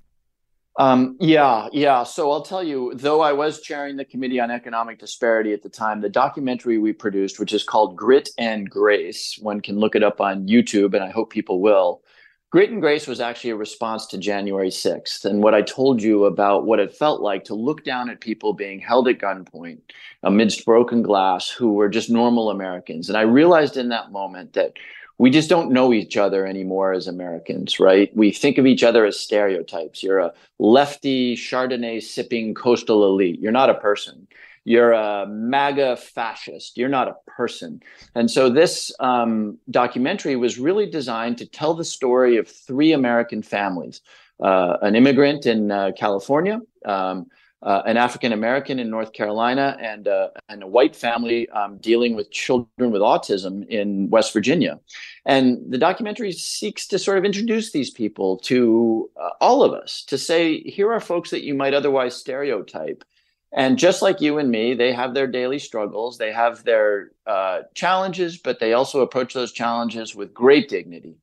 [0.78, 2.04] Um, yeah, yeah.
[2.04, 5.68] So I'll tell you, though I was chairing the Committee on Economic Disparity at the
[5.68, 10.04] time, the documentary we produced, which is called Grit and Grace, one can look it
[10.04, 12.02] up on YouTube, and I hope people will.
[12.50, 16.24] Grit and Grace was actually a response to January 6th and what I told you
[16.24, 19.80] about what it felt like to look down at people being held at gunpoint
[20.22, 23.10] amidst broken glass who were just normal Americans.
[23.10, 24.72] And I realized in that moment that
[25.18, 28.14] we just don't know each other anymore as Americans, right?
[28.16, 30.02] We think of each other as stereotypes.
[30.02, 33.40] You're a lefty Chardonnay sipping coastal elite.
[33.40, 34.28] You're not a person.
[34.64, 36.76] You're a MAGA fascist.
[36.76, 37.82] You're not a person.
[38.14, 43.42] And so this um, documentary was really designed to tell the story of three American
[43.42, 44.02] families
[44.40, 47.26] uh, an immigrant in uh, California, um,
[47.62, 52.14] uh, an African American in North Carolina and, uh, and a white family um, dealing
[52.14, 54.78] with children with autism in West Virginia.
[55.26, 60.04] And the documentary seeks to sort of introduce these people to uh, all of us
[60.04, 63.04] to say, here are folks that you might otherwise stereotype
[63.50, 67.62] And just like you and me, they have their daily struggles, they have their uh,
[67.74, 71.16] challenges, but they also approach those challenges with great dignity,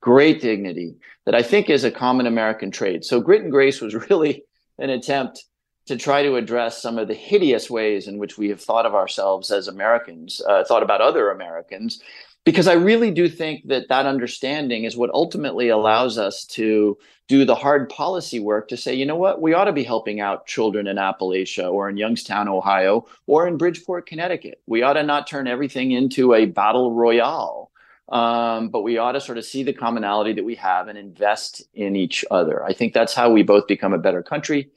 [0.00, 3.04] great dignity that I think is a common American trait.
[3.04, 4.44] So, Grit and Grace was really
[4.78, 5.44] an attempt
[5.90, 8.94] to try to address some of the hideous ways in which we have thought of
[8.94, 12.00] ourselves as Americans, uh, thought about other Americans,
[12.44, 17.44] because I really do think that that understanding is what ultimately allows us to do
[17.44, 20.46] the hard policy work to say, you know what, we ought to be helping out
[20.46, 24.60] children in Appalachia or in Youngstown, Ohio, or in Bridgeport, Connecticut.
[24.68, 27.72] We ought to not turn everything into a battle royale.
[28.10, 31.62] Um, but we ought to sort of see the commonality that we have and invest
[31.74, 32.64] in each other.
[32.64, 34.70] I think that's how we both become a better country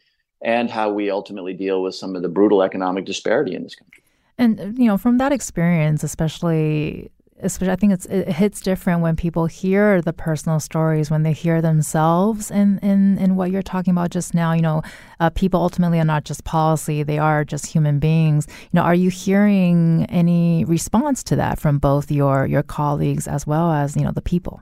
[0.44, 4.04] and how we ultimately deal with some of the brutal economic disparity in this country.
[4.38, 7.12] And you know, from that experience, especially
[7.44, 11.34] especially I think it's it hits different when people hear the personal stories when they
[11.34, 14.54] hear themselves in in, in what you're talking about just now.
[14.54, 14.82] You know,
[15.20, 18.48] uh, people ultimately are not just policy; they are just human beings.
[18.50, 23.46] You know, are you hearing any response to that from both your your colleagues as
[23.46, 24.62] well as you know the people?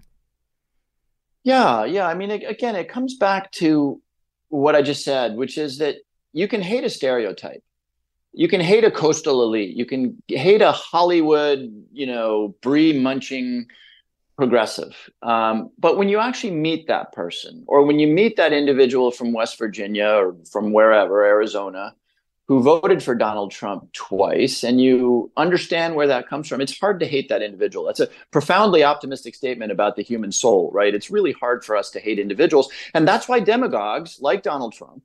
[1.44, 2.08] Yeah, yeah.
[2.08, 4.02] I mean, again, it comes back to
[4.52, 5.96] what I just said, which is that
[6.34, 7.64] you can hate a stereotype
[8.34, 9.76] you can hate a coastal elite.
[9.76, 13.68] You can hate a Hollywood, you know, brie munching
[14.38, 14.96] progressive.
[15.22, 19.34] Um, but when you actually meet that person, or when you meet that individual from
[19.34, 21.94] West Virginia or from wherever, Arizona,
[22.52, 27.00] who voted for Donald Trump twice, and you understand where that comes from, it's hard
[27.00, 27.86] to hate that individual.
[27.86, 30.94] That's a profoundly optimistic statement about the human soul, right?
[30.94, 32.70] It's really hard for us to hate individuals.
[32.94, 35.02] And that's why demagogues like Donald Trump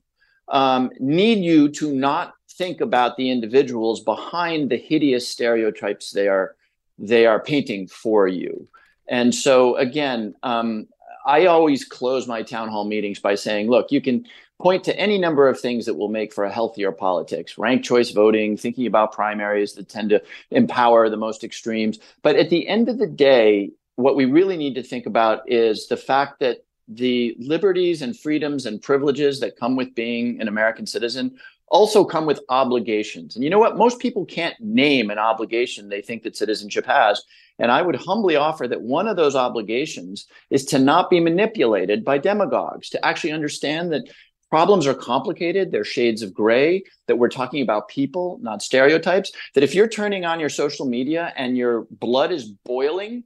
[0.49, 6.57] um, need you to not think about the individuals behind the hideous stereotypes they are
[6.99, 8.67] they are painting for you.
[9.07, 10.89] And so again, um,
[11.25, 14.27] I always close my town hall meetings by saying, look, you can
[14.61, 18.11] point to any number of things that will make for a healthier politics ranked choice
[18.11, 22.89] voting thinking about primaries that tend to empower the most extremes but at the end
[22.89, 27.35] of the day what we really need to think about is the fact that the
[27.39, 31.37] liberties and freedoms and privileges that come with being an american citizen
[31.69, 33.35] also come with obligations.
[33.35, 33.77] And you know what?
[33.77, 37.23] Most people can't name an obligation they think that citizenship has.
[37.59, 42.05] And I would humbly offer that one of those obligations is to not be manipulated
[42.05, 44.09] by demagogues, to actually understand that
[44.57, 49.63] problems are complicated, they're shades of gray, that we're talking about people, not stereotypes, that
[49.63, 53.23] if you're turning on your social media and your blood is boiling,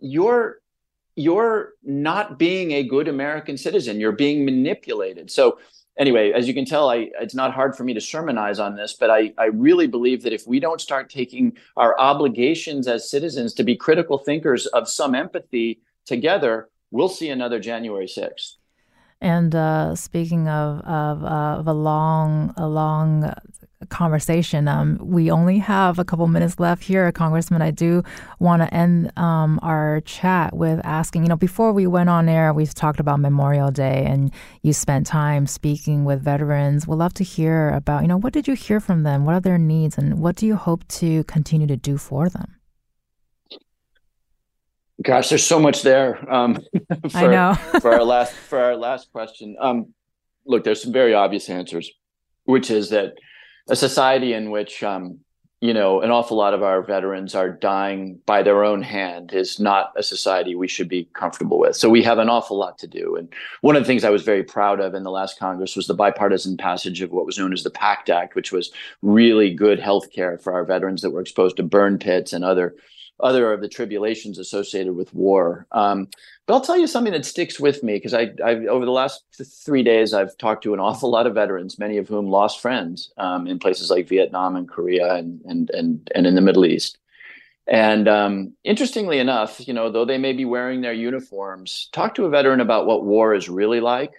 [0.00, 0.58] you're
[1.14, 4.00] you're not being a good American citizen.
[4.00, 5.30] You're being manipulated.
[5.30, 5.60] So
[5.96, 8.96] anyway, as you can tell, I, it's not hard for me to sermonize on this,
[8.98, 13.54] but I, I really believe that if we don't start taking our obligations as citizens
[13.54, 18.56] to be critical thinkers of some empathy together, we'll see another January 6th.
[19.20, 23.34] And uh, speaking of of, uh, of a long a long
[23.88, 24.68] conversation.
[24.68, 27.62] Um, we only have a couple minutes left here, Congressman.
[27.62, 28.02] I do
[28.38, 32.52] want to end um, our chat with asking, you know, before we went on air,
[32.52, 36.86] we've talked about Memorial Day and you spent time speaking with veterans.
[36.86, 39.24] We'd love to hear about, you know, what did you hear from them?
[39.24, 42.56] What are their needs and what do you hope to continue to do for them?
[45.02, 46.32] Gosh, there's so much there.
[46.32, 46.54] Um,
[47.10, 47.54] for, I know.
[47.80, 49.94] for our last for our last question, um,
[50.44, 51.90] look, there's some very obvious answers,
[52.44, 53.14] which is that
[53.68, 55.20] a society in which um,
[55.60, 59.58] you know an awful lot of our veterans are dying by their own hand is
[59.58, 62.86] not a society we should be comfortable with so we have an awful lot to
[62.86, 63.32] do and
[63.62, 65.94] one of the things i was very proud of in the last congress was the
[65.94, 68.70] bipartisan passage of what was known as the pact act which was
[69.00, 72.74] really good health care for our veterans that were exposed to burn pits and other
[73.20, 75.66] other of the tribulations associated with war.
[75.72, 76.08] Um,
[76.46, 79.24] but I'll tell you something that sticks with me because I, I, over the last
[79.64, 83.12] three days, I've talked to an awful lot of veterans, many of whom lost friends
[83.16, 86.98] um, in places like Vietnam and Korea and and and and in the Middle East.
[87.66, 92.24] And um, interestingly enough, you know, though they may be wearing their uniforms, talk to
[92.24, 94.12] a veteran about what war is really like.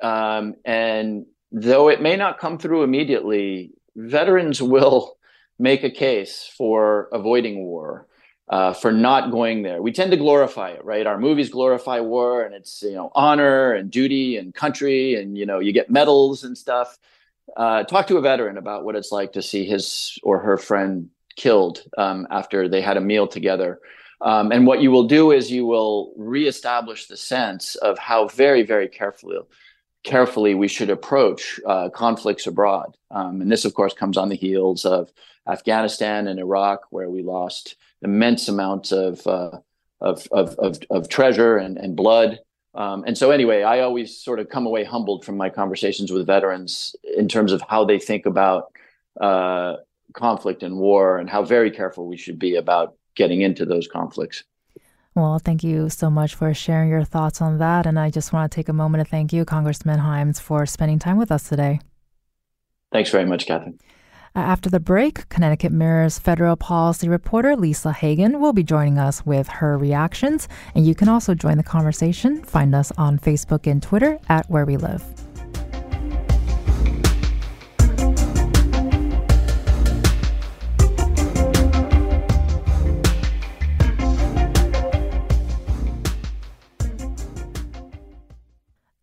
[0.00, 5.16] Um, and though it may not come through immediately, veterans will
[5.58, 8.06] make a case for avoiding war
[8.50, 9.80] uh, for not going there.
[9.80, 11.06] We tend to glorify it, right?
[11.06, 15.46] Our movies glorify war, and it's you know honor and duty and country, and you
[15.46, 16.98] know you get medals and stuff.
[17.56, 21.10] Uh, talk to a veteran about what it's like to see his or her friend
[21.36, 23.80] killed um, after they had a meal together.
[24.20, 28.62] Um, and what you will do is you will reestablish the sense of how very,
[28.62, 29.38] very carefully,
[30.04, 32.96] carefully we should approach uh, conflicts abroad.
[33.10, 35.10] Um, and this, of course, comes on the heels of
[35.48, 39.58] Afghanistan and Iraq, where we lost immense amounts of uh,
[40.00, 42.38] of, of, of, of, treasure and, and blood.
[42.74, 46.26] Um, and so, anyway, I always sort of come away humbled from my conversations with
[46.26, 48.72] veterans in terms of how they think about
[49.20, 49.76] uh,
[50.14, 54.44] conflict and war and how very careful we should be about getting into those conflicts.
[55.14, 57.84] Well, thank you so much for sharing your thoughts on that.
[57.84, 61.00] And I just want to take a moment to thank you, Congressman Himes, for spending
[61.00, 61.80] time with us today.
[62.92, 63.78] Thanks very much, Catherine.
[64.34, 69.26] Uh, after the break, Connecticut Mirror's federal policy reporter Lisa Hagen will be joining us
[69.26, 70.48] with her reactions.
[70.74, 72.42] And you can also join the conversation.
[72.44, 75.04] Find us on Facebook and Twitter at Where We Live.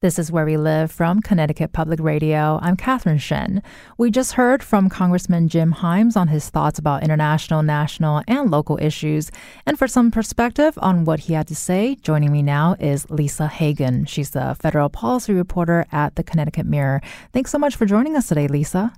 [0.08, 2.60] This is Where We Live from Connecticut Public Radio.
[2.62, 3.62] I'm Catherine Shen.
[3.98, 8.80] We just heard from Congressman Jim Himes on his thoughts about international, national, and local
[8.82, 9.32] issues.
[9.66, 13.48] And for some perspective on what he had to say, joining me now is Lisa
[13.48, 14.06] Hagen.
[14.06, 17.02] She's the federal policy reporter at the Connecticut Mirror.
[17.34, 18.94] Thanks so much for joining us today, Lisa.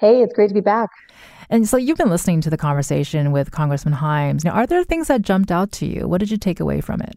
[0.00, 0.90] Hey, it's great to be back.
[1.48, 4.44] And so you've been listening to the conversation with Congressman Himes.
[4.44, 6.08] Now, are there things that jumped out to you?
[6.08, 7.16] What did you take away from it?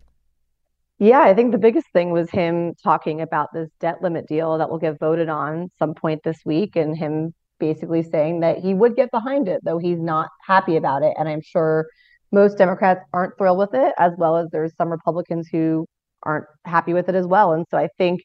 [0.99, 4.69] Yeah, I think the biggest thing was him talking about this debt limit deal that
[4.69, 8.95] will get voted on some point this week and him basically saying that he would
[8.95, 11.13] get behind it, though he's not happy about it.
[11.17, 11.87] And I'm sure
[12.31, 15.85] most Democrats aren't thrilled with it, as well as there's some Republicans who
[16.23, 17.53] aren't happy with it as well.
[17.53, 18.21] And so I think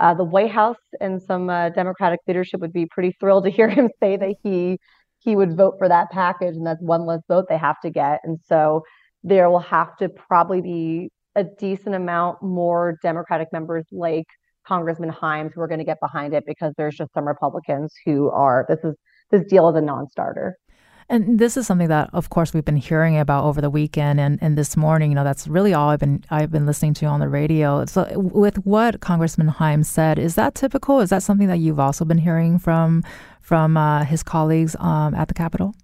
[0.00, 3.68] uh, the White House and some uh, Democratic leadership would be pretty thrilled to hear
[3.78, 4.78] him say that he
[5.20, 8.20] he would vote for that package, and that's one less vote they have to get.
[8.22, 8.84] And so
[9.24, 14.26] there will have to probably be a decent amount more Democratic members like
[14.66, 18.28] Congressman Himes who are going to get behind it because there's just some Republicans who
[18.30, 18.96] are this is
[19.30, 20.56] this deal is a non-starter.
[21.10, 24.38] And this is something that, of course, we've been hearing about over the weekend and,
[24.42, 25.10] and this morning.
[25.10, 27.86] You know, that's really all I've been I've been listening to on the radio.
[27.86, 31.00] So, with what Congressman Himes said, is that typical?
[31.00, 33.04] Is that something that you've also been hearing from
[33.40, 35.74] from uh, his colleagues um, at the Capitol?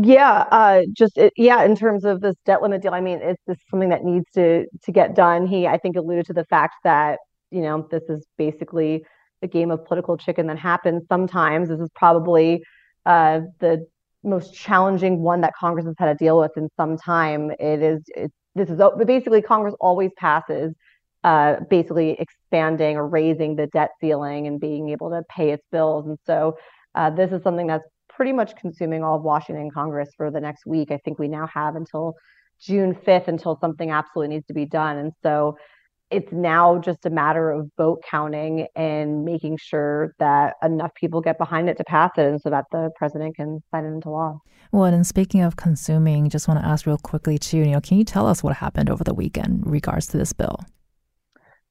[0.00, 3.42] Yeah, uh, just it, yeah, in terms of this debt limit deal, I mean, it's
[3.46, 5.46] just something that needs to to get done.
[5.46, 7.18] He, I think, alluded to the fact that
[7.50, 9.04] you know this is basically
[9.42, 11.68] a game of political chicken that happens sometimes.
[11.68, 12.62] This is probably
[13.04, 13.86] uh, the
[14.24, 17.50] most challenging one that Congress has had to deal with in some time.
[17.60, 20.72] It is it, this is basically Congress always passes
[21.22, 26.06] uh, basically expanding or raising the debt ceiling and being able to pay its bills,
[26.06, 26.56] and so
[26.94, 27.84] uh, this is something that's
[28.16, 30.90] pretty much consuming all of Washington Congress for the next week.
[30.90, 32.14] I think we now have until
[32.60, 34.98] June 5th until something absolutely needs to be done.
[34.98, 35.56] And so
[36.10, 41.38] it's now just a matter of vote counting and making sure that enough people get
[41.38, 44.38] behind it to pass it and so that the president can sign it into law.
[44.72, 47.96] Well, and speaking of consuming, just want to ask real quickly too, you know, can
[47.96, 50.60] you tell us what happened over the weekend in regards to this bill?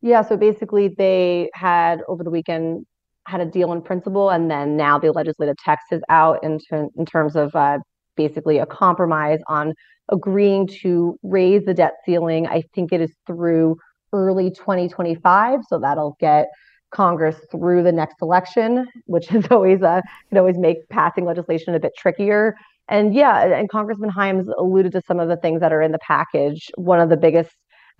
[0.01, 2.87] Yeah, so basically they had over the weekend
[3.31, 7.05] had a deal in principle, and then now the legislative text is out in, in
[7.05, 7.79] terms of uh,
[8.17, 9.73] basically a compromise on
[10.11, 12.45] agreeing to raise the debt ceiling.
[12.45, 13.77] I think it is through
[14.13, 16.49] early 2025, so that'll get
[16.91, 21.79] Congress through the next election, which is always uh, can always make passing legislation a
[21.79, 22.55] bit trickier.
[22.89, 25.99] And yeah, and Congressman Himes alluded to some of the things that are in the
[25.99, 26.69] package.
[26.75, 27.51] One of the biggest,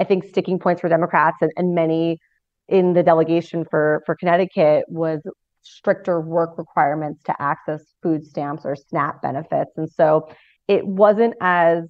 [0.01, 2.19] I think, sticking points for Democrats and, and many
[2.67, 5.21] in the delegation for for Connecticut was
[5.61, 10.29] stricter work requirements to access food stamps or SNAP benefits, and so
[10.67, 11.83] it wasn't as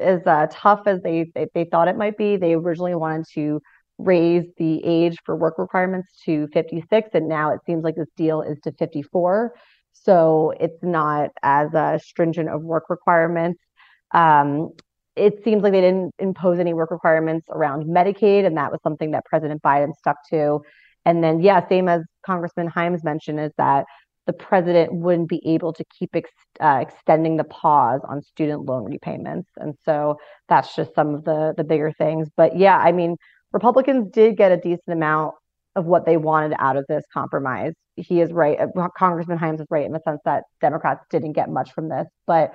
[0.00, 2.36] as uh, tough as they, they thought it might be.
[2.36, 3.60] They originally wanted to
[3.98, 8.42] raise the age for work requirements to 56, and now it seems like this deal
[8.42, 9.54] is to 54.
[9.92, 13.60] So it's not as uh, stringent of work requirements.
[14.12, 14.70] Um,
[15.16, 19.12] it seems like they didn't impose any work requirements around Medicaid, and that was something
[19.12, 20.60] that President Biden stuck to.
[21.04, 23.84] And then, yeah, same as Congressman Himes mentioned, is that
[24.26, 28.84] the president wouldn't be able to keep ex- uh, extending the pause on student loan
[28.84, 30.16] repayments, and so
[30.48, 32.28] that's just some of the the bigger things.
[32.36, 33.16] But yeah, I mean,
[33.52, 35.34] Republicans did get a decent amount
[35.76, 37.72] of what they wanted out of this compromise.
[37.96, 38.58] He is right.
[38.58, 42.06] Uh, Congressman Himes is right in the sense that Democrats didn't get much from this,
[42.26, 42.54] but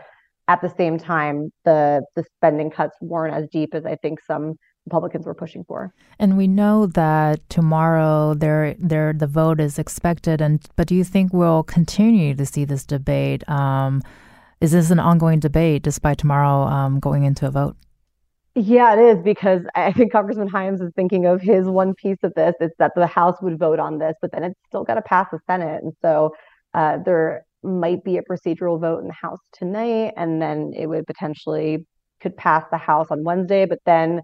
[0.49, 4.55] at the same time, the the spending cuts weren't as deep as I think some
[4.85, 5.93] Republicans were pushing for.
[6.17, 11.03] And we know that tomorrow there there the vote is expected and but do you
[11.03, 13.47] think we'll continue to see this debate?
[13.47, 14.01] Um,
[14.59, 17.77] is this an ongoing debate despite tomorrow um, going into a vote?
[18.55, 22.33] Yeah, it is because I think Congressman Himes is thinking of his one piece of
[22.35, 22.55] this.
[22.59, 25.27] It's that the House would vote on this, but then it's still got to pass
[25.31, 26.33] the Senate, and so
[26.73, 31.07] uh, there might be a procedural vote in the House tonight, and then it would
[31.07, 31.85] potentially
[32.21, 33.65] could pass the House on Wednesday.
[33.65, 34.21] But then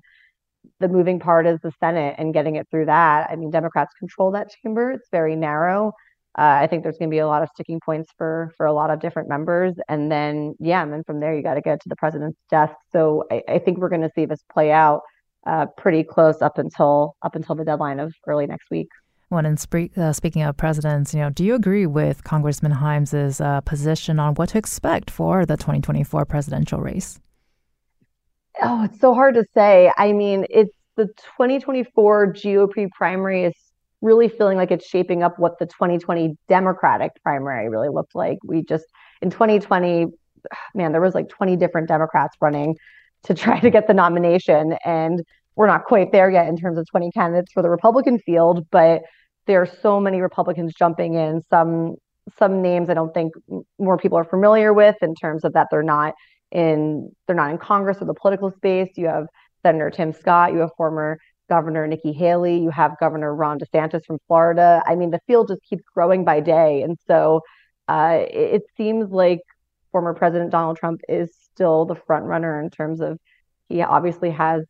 [0.79, 3.29] the moving part is the Senate and getting it through that.
[3.29, 5.93] I mean, Democrats control that chamber; it's very narrow.
[6.37, 8.73] Uh, I think there's going to be a lot of sticking points for for a
[8.73, 11.81] lot of different members, and then yeah, and then from there you got to get
[11.81, 12.73] to the president's desk.
[12.91, 15.01] So I, I think we're going to see this play out
[15.45, 18.89] uh, pretty close up until up until the deadline of early next week.
[19.29, 23.41] When in spe- uh, speaking of presidents, you know, do you agree with Congressman Himes's
[23.41, 27.19] uh, position on what to expect for the 2024 presidential race?
[28.61, 29.91] Oh, it's so hard to say.
[29.97, 33.53] I mean, it's the 2024 GOP primary is
[34.01, 38.37] really feeling like it's shaping up what the 2020 Democratic primary really looked like.
[38.43, 38.85] We just
[39.21, 40.07] in 2020,
[40.73, 42.77] man, there was like 20 different Democrats running
[43.23, 45.23] to try to get the nomination, and
[45.55, 49.03] we're not quite there yet in terms of 20 candidates for the Republican field, but
[49.47, 51.41] there are so many Republicans jumping in.
[51.49, 51.95] Some
[52.39, 53.33] some names I don't think
[53.77, 56.15] more people are familiar with in terms of that they're not
[56.51, 58.89] in they're not in Congress or the political space.
[58.95, 59.27] You have
[59.61, 64.17] Senator Tim Scott, you have former Governor Nikki Haley, you have Governor Ron DeSantis from
[64.27, 64.81] Florida.
[64.85, 66.81] I mean, the field just keeps growing by day.
[66.81, 67.41] And so
[67.87, 69.41] uh, it, it seems like
[69.91, 73.19] former President Donald Trump is still the front runner in terms of
[73.69, 74.65] he obviously has,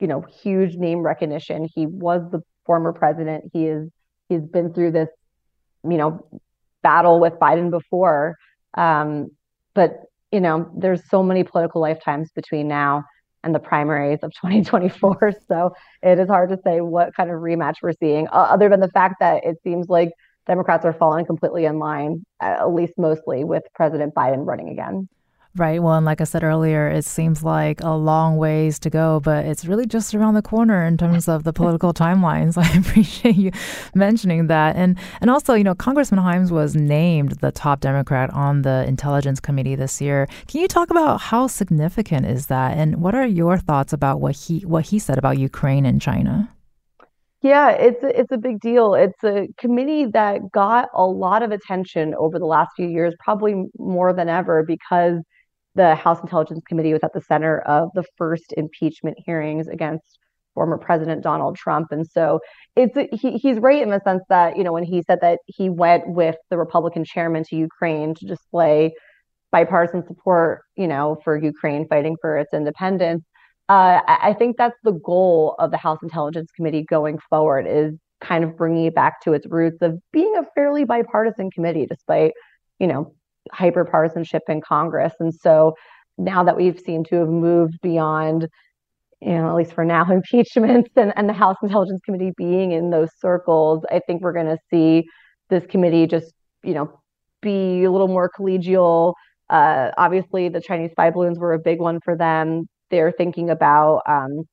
[0.00, 1.68] you know, huge name recognition.
[1.72, 3.50] He was the former president.
[3.52, 3.90] He is
[4.28, 5.08] he's been through this,
[5.82, 6.26] you know,
[6.82, 8.36] battle with Biden before.
[8.74, 9.30] Um,
[9.74, 13.04] but you know, there's so many political lifetimes between now
[13.44, 15.32] and the primaries of 2024.
[15.46, 18.80] So it is hard to say what kind of rematch we're seeing, uh, other than
[18.80, 20.10] the fact that it seems like
[20.46, 25.08] Democrats are falling completely in line, at least mostly, with President Biden running again.
[25.56, 25.80] Right.
[25.80, 29.44] Well, and like I said earlier, it seems like a long ways to go, but
[29.44, 32.58] it's really just around the corner in terms of the political timelines.
[32.58, 33.52] I appreciate you
[33.94, 34.74] mentioning that.
[34.74, 39.38] And and also, you know, Congressman Himes was named the top Democrat on the Intelligence
[39.38, 40.26] Committee this year.
[40.48, 44.34] Can you talk about how significant is that and what are your thoughts about what
[44.34, 46.48] he what he said about Ukraine and China?
[47.42, 48.94] Yeah, it's a, it's a big deal.
[48.94, 53.66] It's a committee that got a lot of attention over the last few years, probably
[53.78, 55.20] more than ever because
[55.74, 60.18] the House Intelligence Committee was at the center of the first impeachment hearings against
[60.54, 61.88] former President Donald Trump.
[61.90, 62.40] And so
[62.76, 65.68] it's he, he's right in the sense that, you know, when he said that he
[65.68, 68.94] went with the Republican chairman to Ukraine to display
[69.50, 73.24] bipartisan support, you know, for Ukraine fighting for its independence.
[73.68, 78.44] Uh, I think that's the goal of the House Intelligence Committee going forward is kind
[78.44, 82.32] of bringing it back to its roots of being a fairly bipartisan committee, despite,
[82.78, 83.14] you know,
[83.52, 85.12] hyper partisanship in Congress.
[85.20, 85.74] And so
[86.18, 88.48] now that we've seemed to have moved beyond,
[89.20, 92.90] you know, at least for now, impeachments and, and the House Intelligence Committee being in
[92.90, 95.04] those circles, I think we're going to see
[95.50, 96.32] this committee just,
[96.62, 97.00] you know,
[97.42, 99.14] be a little more collegial.
[99.50, 102.66] Uh, obviously, the Chinese spy balloons were a big one for them.
[102.90, 104.44] They're thinking about um,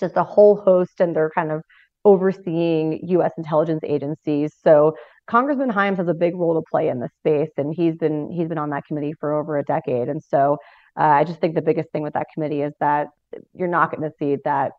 [0.00, 1.62] just a whole host, and they're kind of
[2.04, 3.32] overseeing U.S.
[3.38, 4.52] intelligence agencies.
[4.64, 4.96] So
[5.26, 8.48] Congressman Himes has a big role to play in this space, and he's been he's
[8.48, 10.08] been on that committee for over a decade.
[10.08, 10.58] And so
[10.98, 13.08] uh, I just think the biggest thing with that committee is that
[13.54, 14.72] you're not going to see that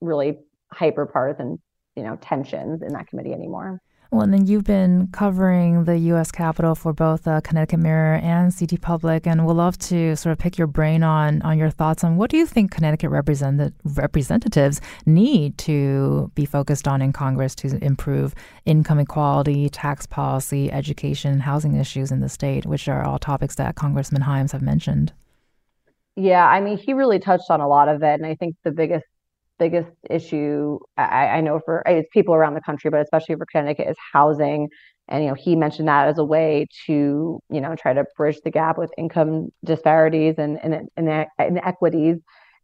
[0.00, 0.38] really
[0.72, 1.60] hyper partisan,
[1.96, 3.80] you know, tensions in that committee anymore.
[4.10, 6.30] Well, and then you've been covering the U.S.
[6.30, 10.38] Capitol for both uh, Connecticut Mirror and CT Public, and we'll love to sort of
[10.38, 14.80] pick your brain on on your thoughts on what do you think Connecticut represent- representatives
[15.06, 18.34] need to be focused on in Congress to improve
[18.64, 23.74] income equality, tax policy, education, housing issues in the state, which are all topics that
[23.74, 25.12] Congressman Himes have mentioned.
[26.14, 28.70] Yeah, I mean, he really touched on a lot of it, and I think the
[28.70, 29.04] biggest
[29.58, 33.88] biggest issue I, I know for it's people around the country, but especially for Connecticut
[33.88, 34.68] is housing.
[35.08, 38.38] And you know, he mentioned that as a way to you know try to bridge
[38.44, 42.18] the gap with income disparities and and, and inequities.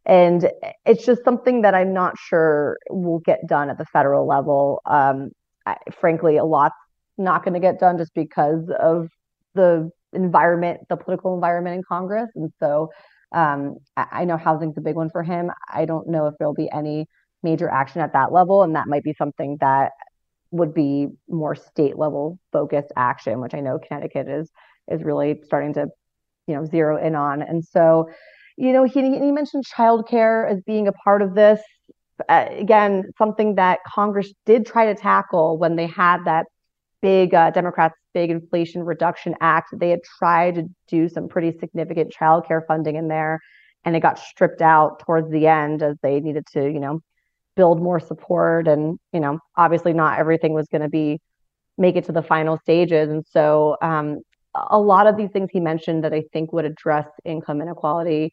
[0.05, 0.49] And
[0.85, 4.81] it's just something that I'm not sure will get done at the federal level.
[4.85, 5.29] Um,
[5.65, 6.75] I, frankly, a lot's
[7.17, 9.07] not going to get done just because of
[9.53, 12.29] the environment, the political environment in Congress.
[12.35, 12.89] And so
[13.33, 15.51] um, I know housing's a big one for him.
[15.71, 17.07] I don't know if there'll be any
[17.41, 19.91] major action at that level, and that might be something that
[20.51, 24.51] would be more state level focused action, which I know Connecticut is
[24.91, 25.87] is really starting to,
[26.47, 27.41] you know, zero in on.
[27.41, 28.09] And so,
[28.57, 31.59] you know, he he mentioned childcare as being a part of this.
[32.29, 36.45] Uh, again, something that Congress did try to tackle when they had that
[37.03, 39.77] big uh, Democrats big Inflation Reduction Act.
[39.77, 43.41] They had tried to do some pretty significant childcare funding in there,
[43.83, 47.01] and it got stripped out towards the end as they needed to, you know,
[47.55, 48.67] build more support.
[48.67, 51.19] And you know, obviously, not everything was going to be
[51.77, 53.09] make it to the final stages.
[53.09, 54.21] And so, um,
[54.55, 58.31] a lot of these things he mentioned that I think would address income inequality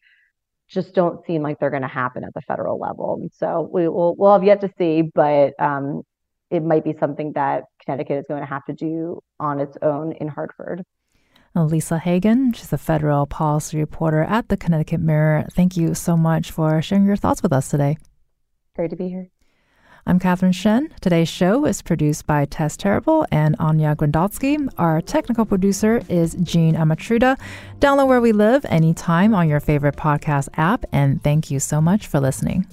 [0.69, 3.27] just don't seem like they're going to happen at the federal level.
[3.33, 6.03] So we will we'll have yet to see, but um,
[6.51, 10.11] it might be something that Connecticut is going to have to do on its own
[10.13, 10.83] in Hartford.
[11.55, 15.47] Lisa Hagen, she's a federal policy reporter at the Connecticut Mirror.
[15.51, 17.97] Thank you so much for sharing your thoughts with us today.
[18.75, 19.29] Great to be here.
[20.05, 20.89] I'm Catherine Shen.
[20.99, 24.67] Today's show is produced by Tess Terrible and Anya Grondotsky.
[24.77, 27.37] Our technical producer is Jean Amatruda.
[27.79, 32.07] Download Where We Live anytime on your favorite podcast app, and thank you so much
[32.07, 32.65] for listening.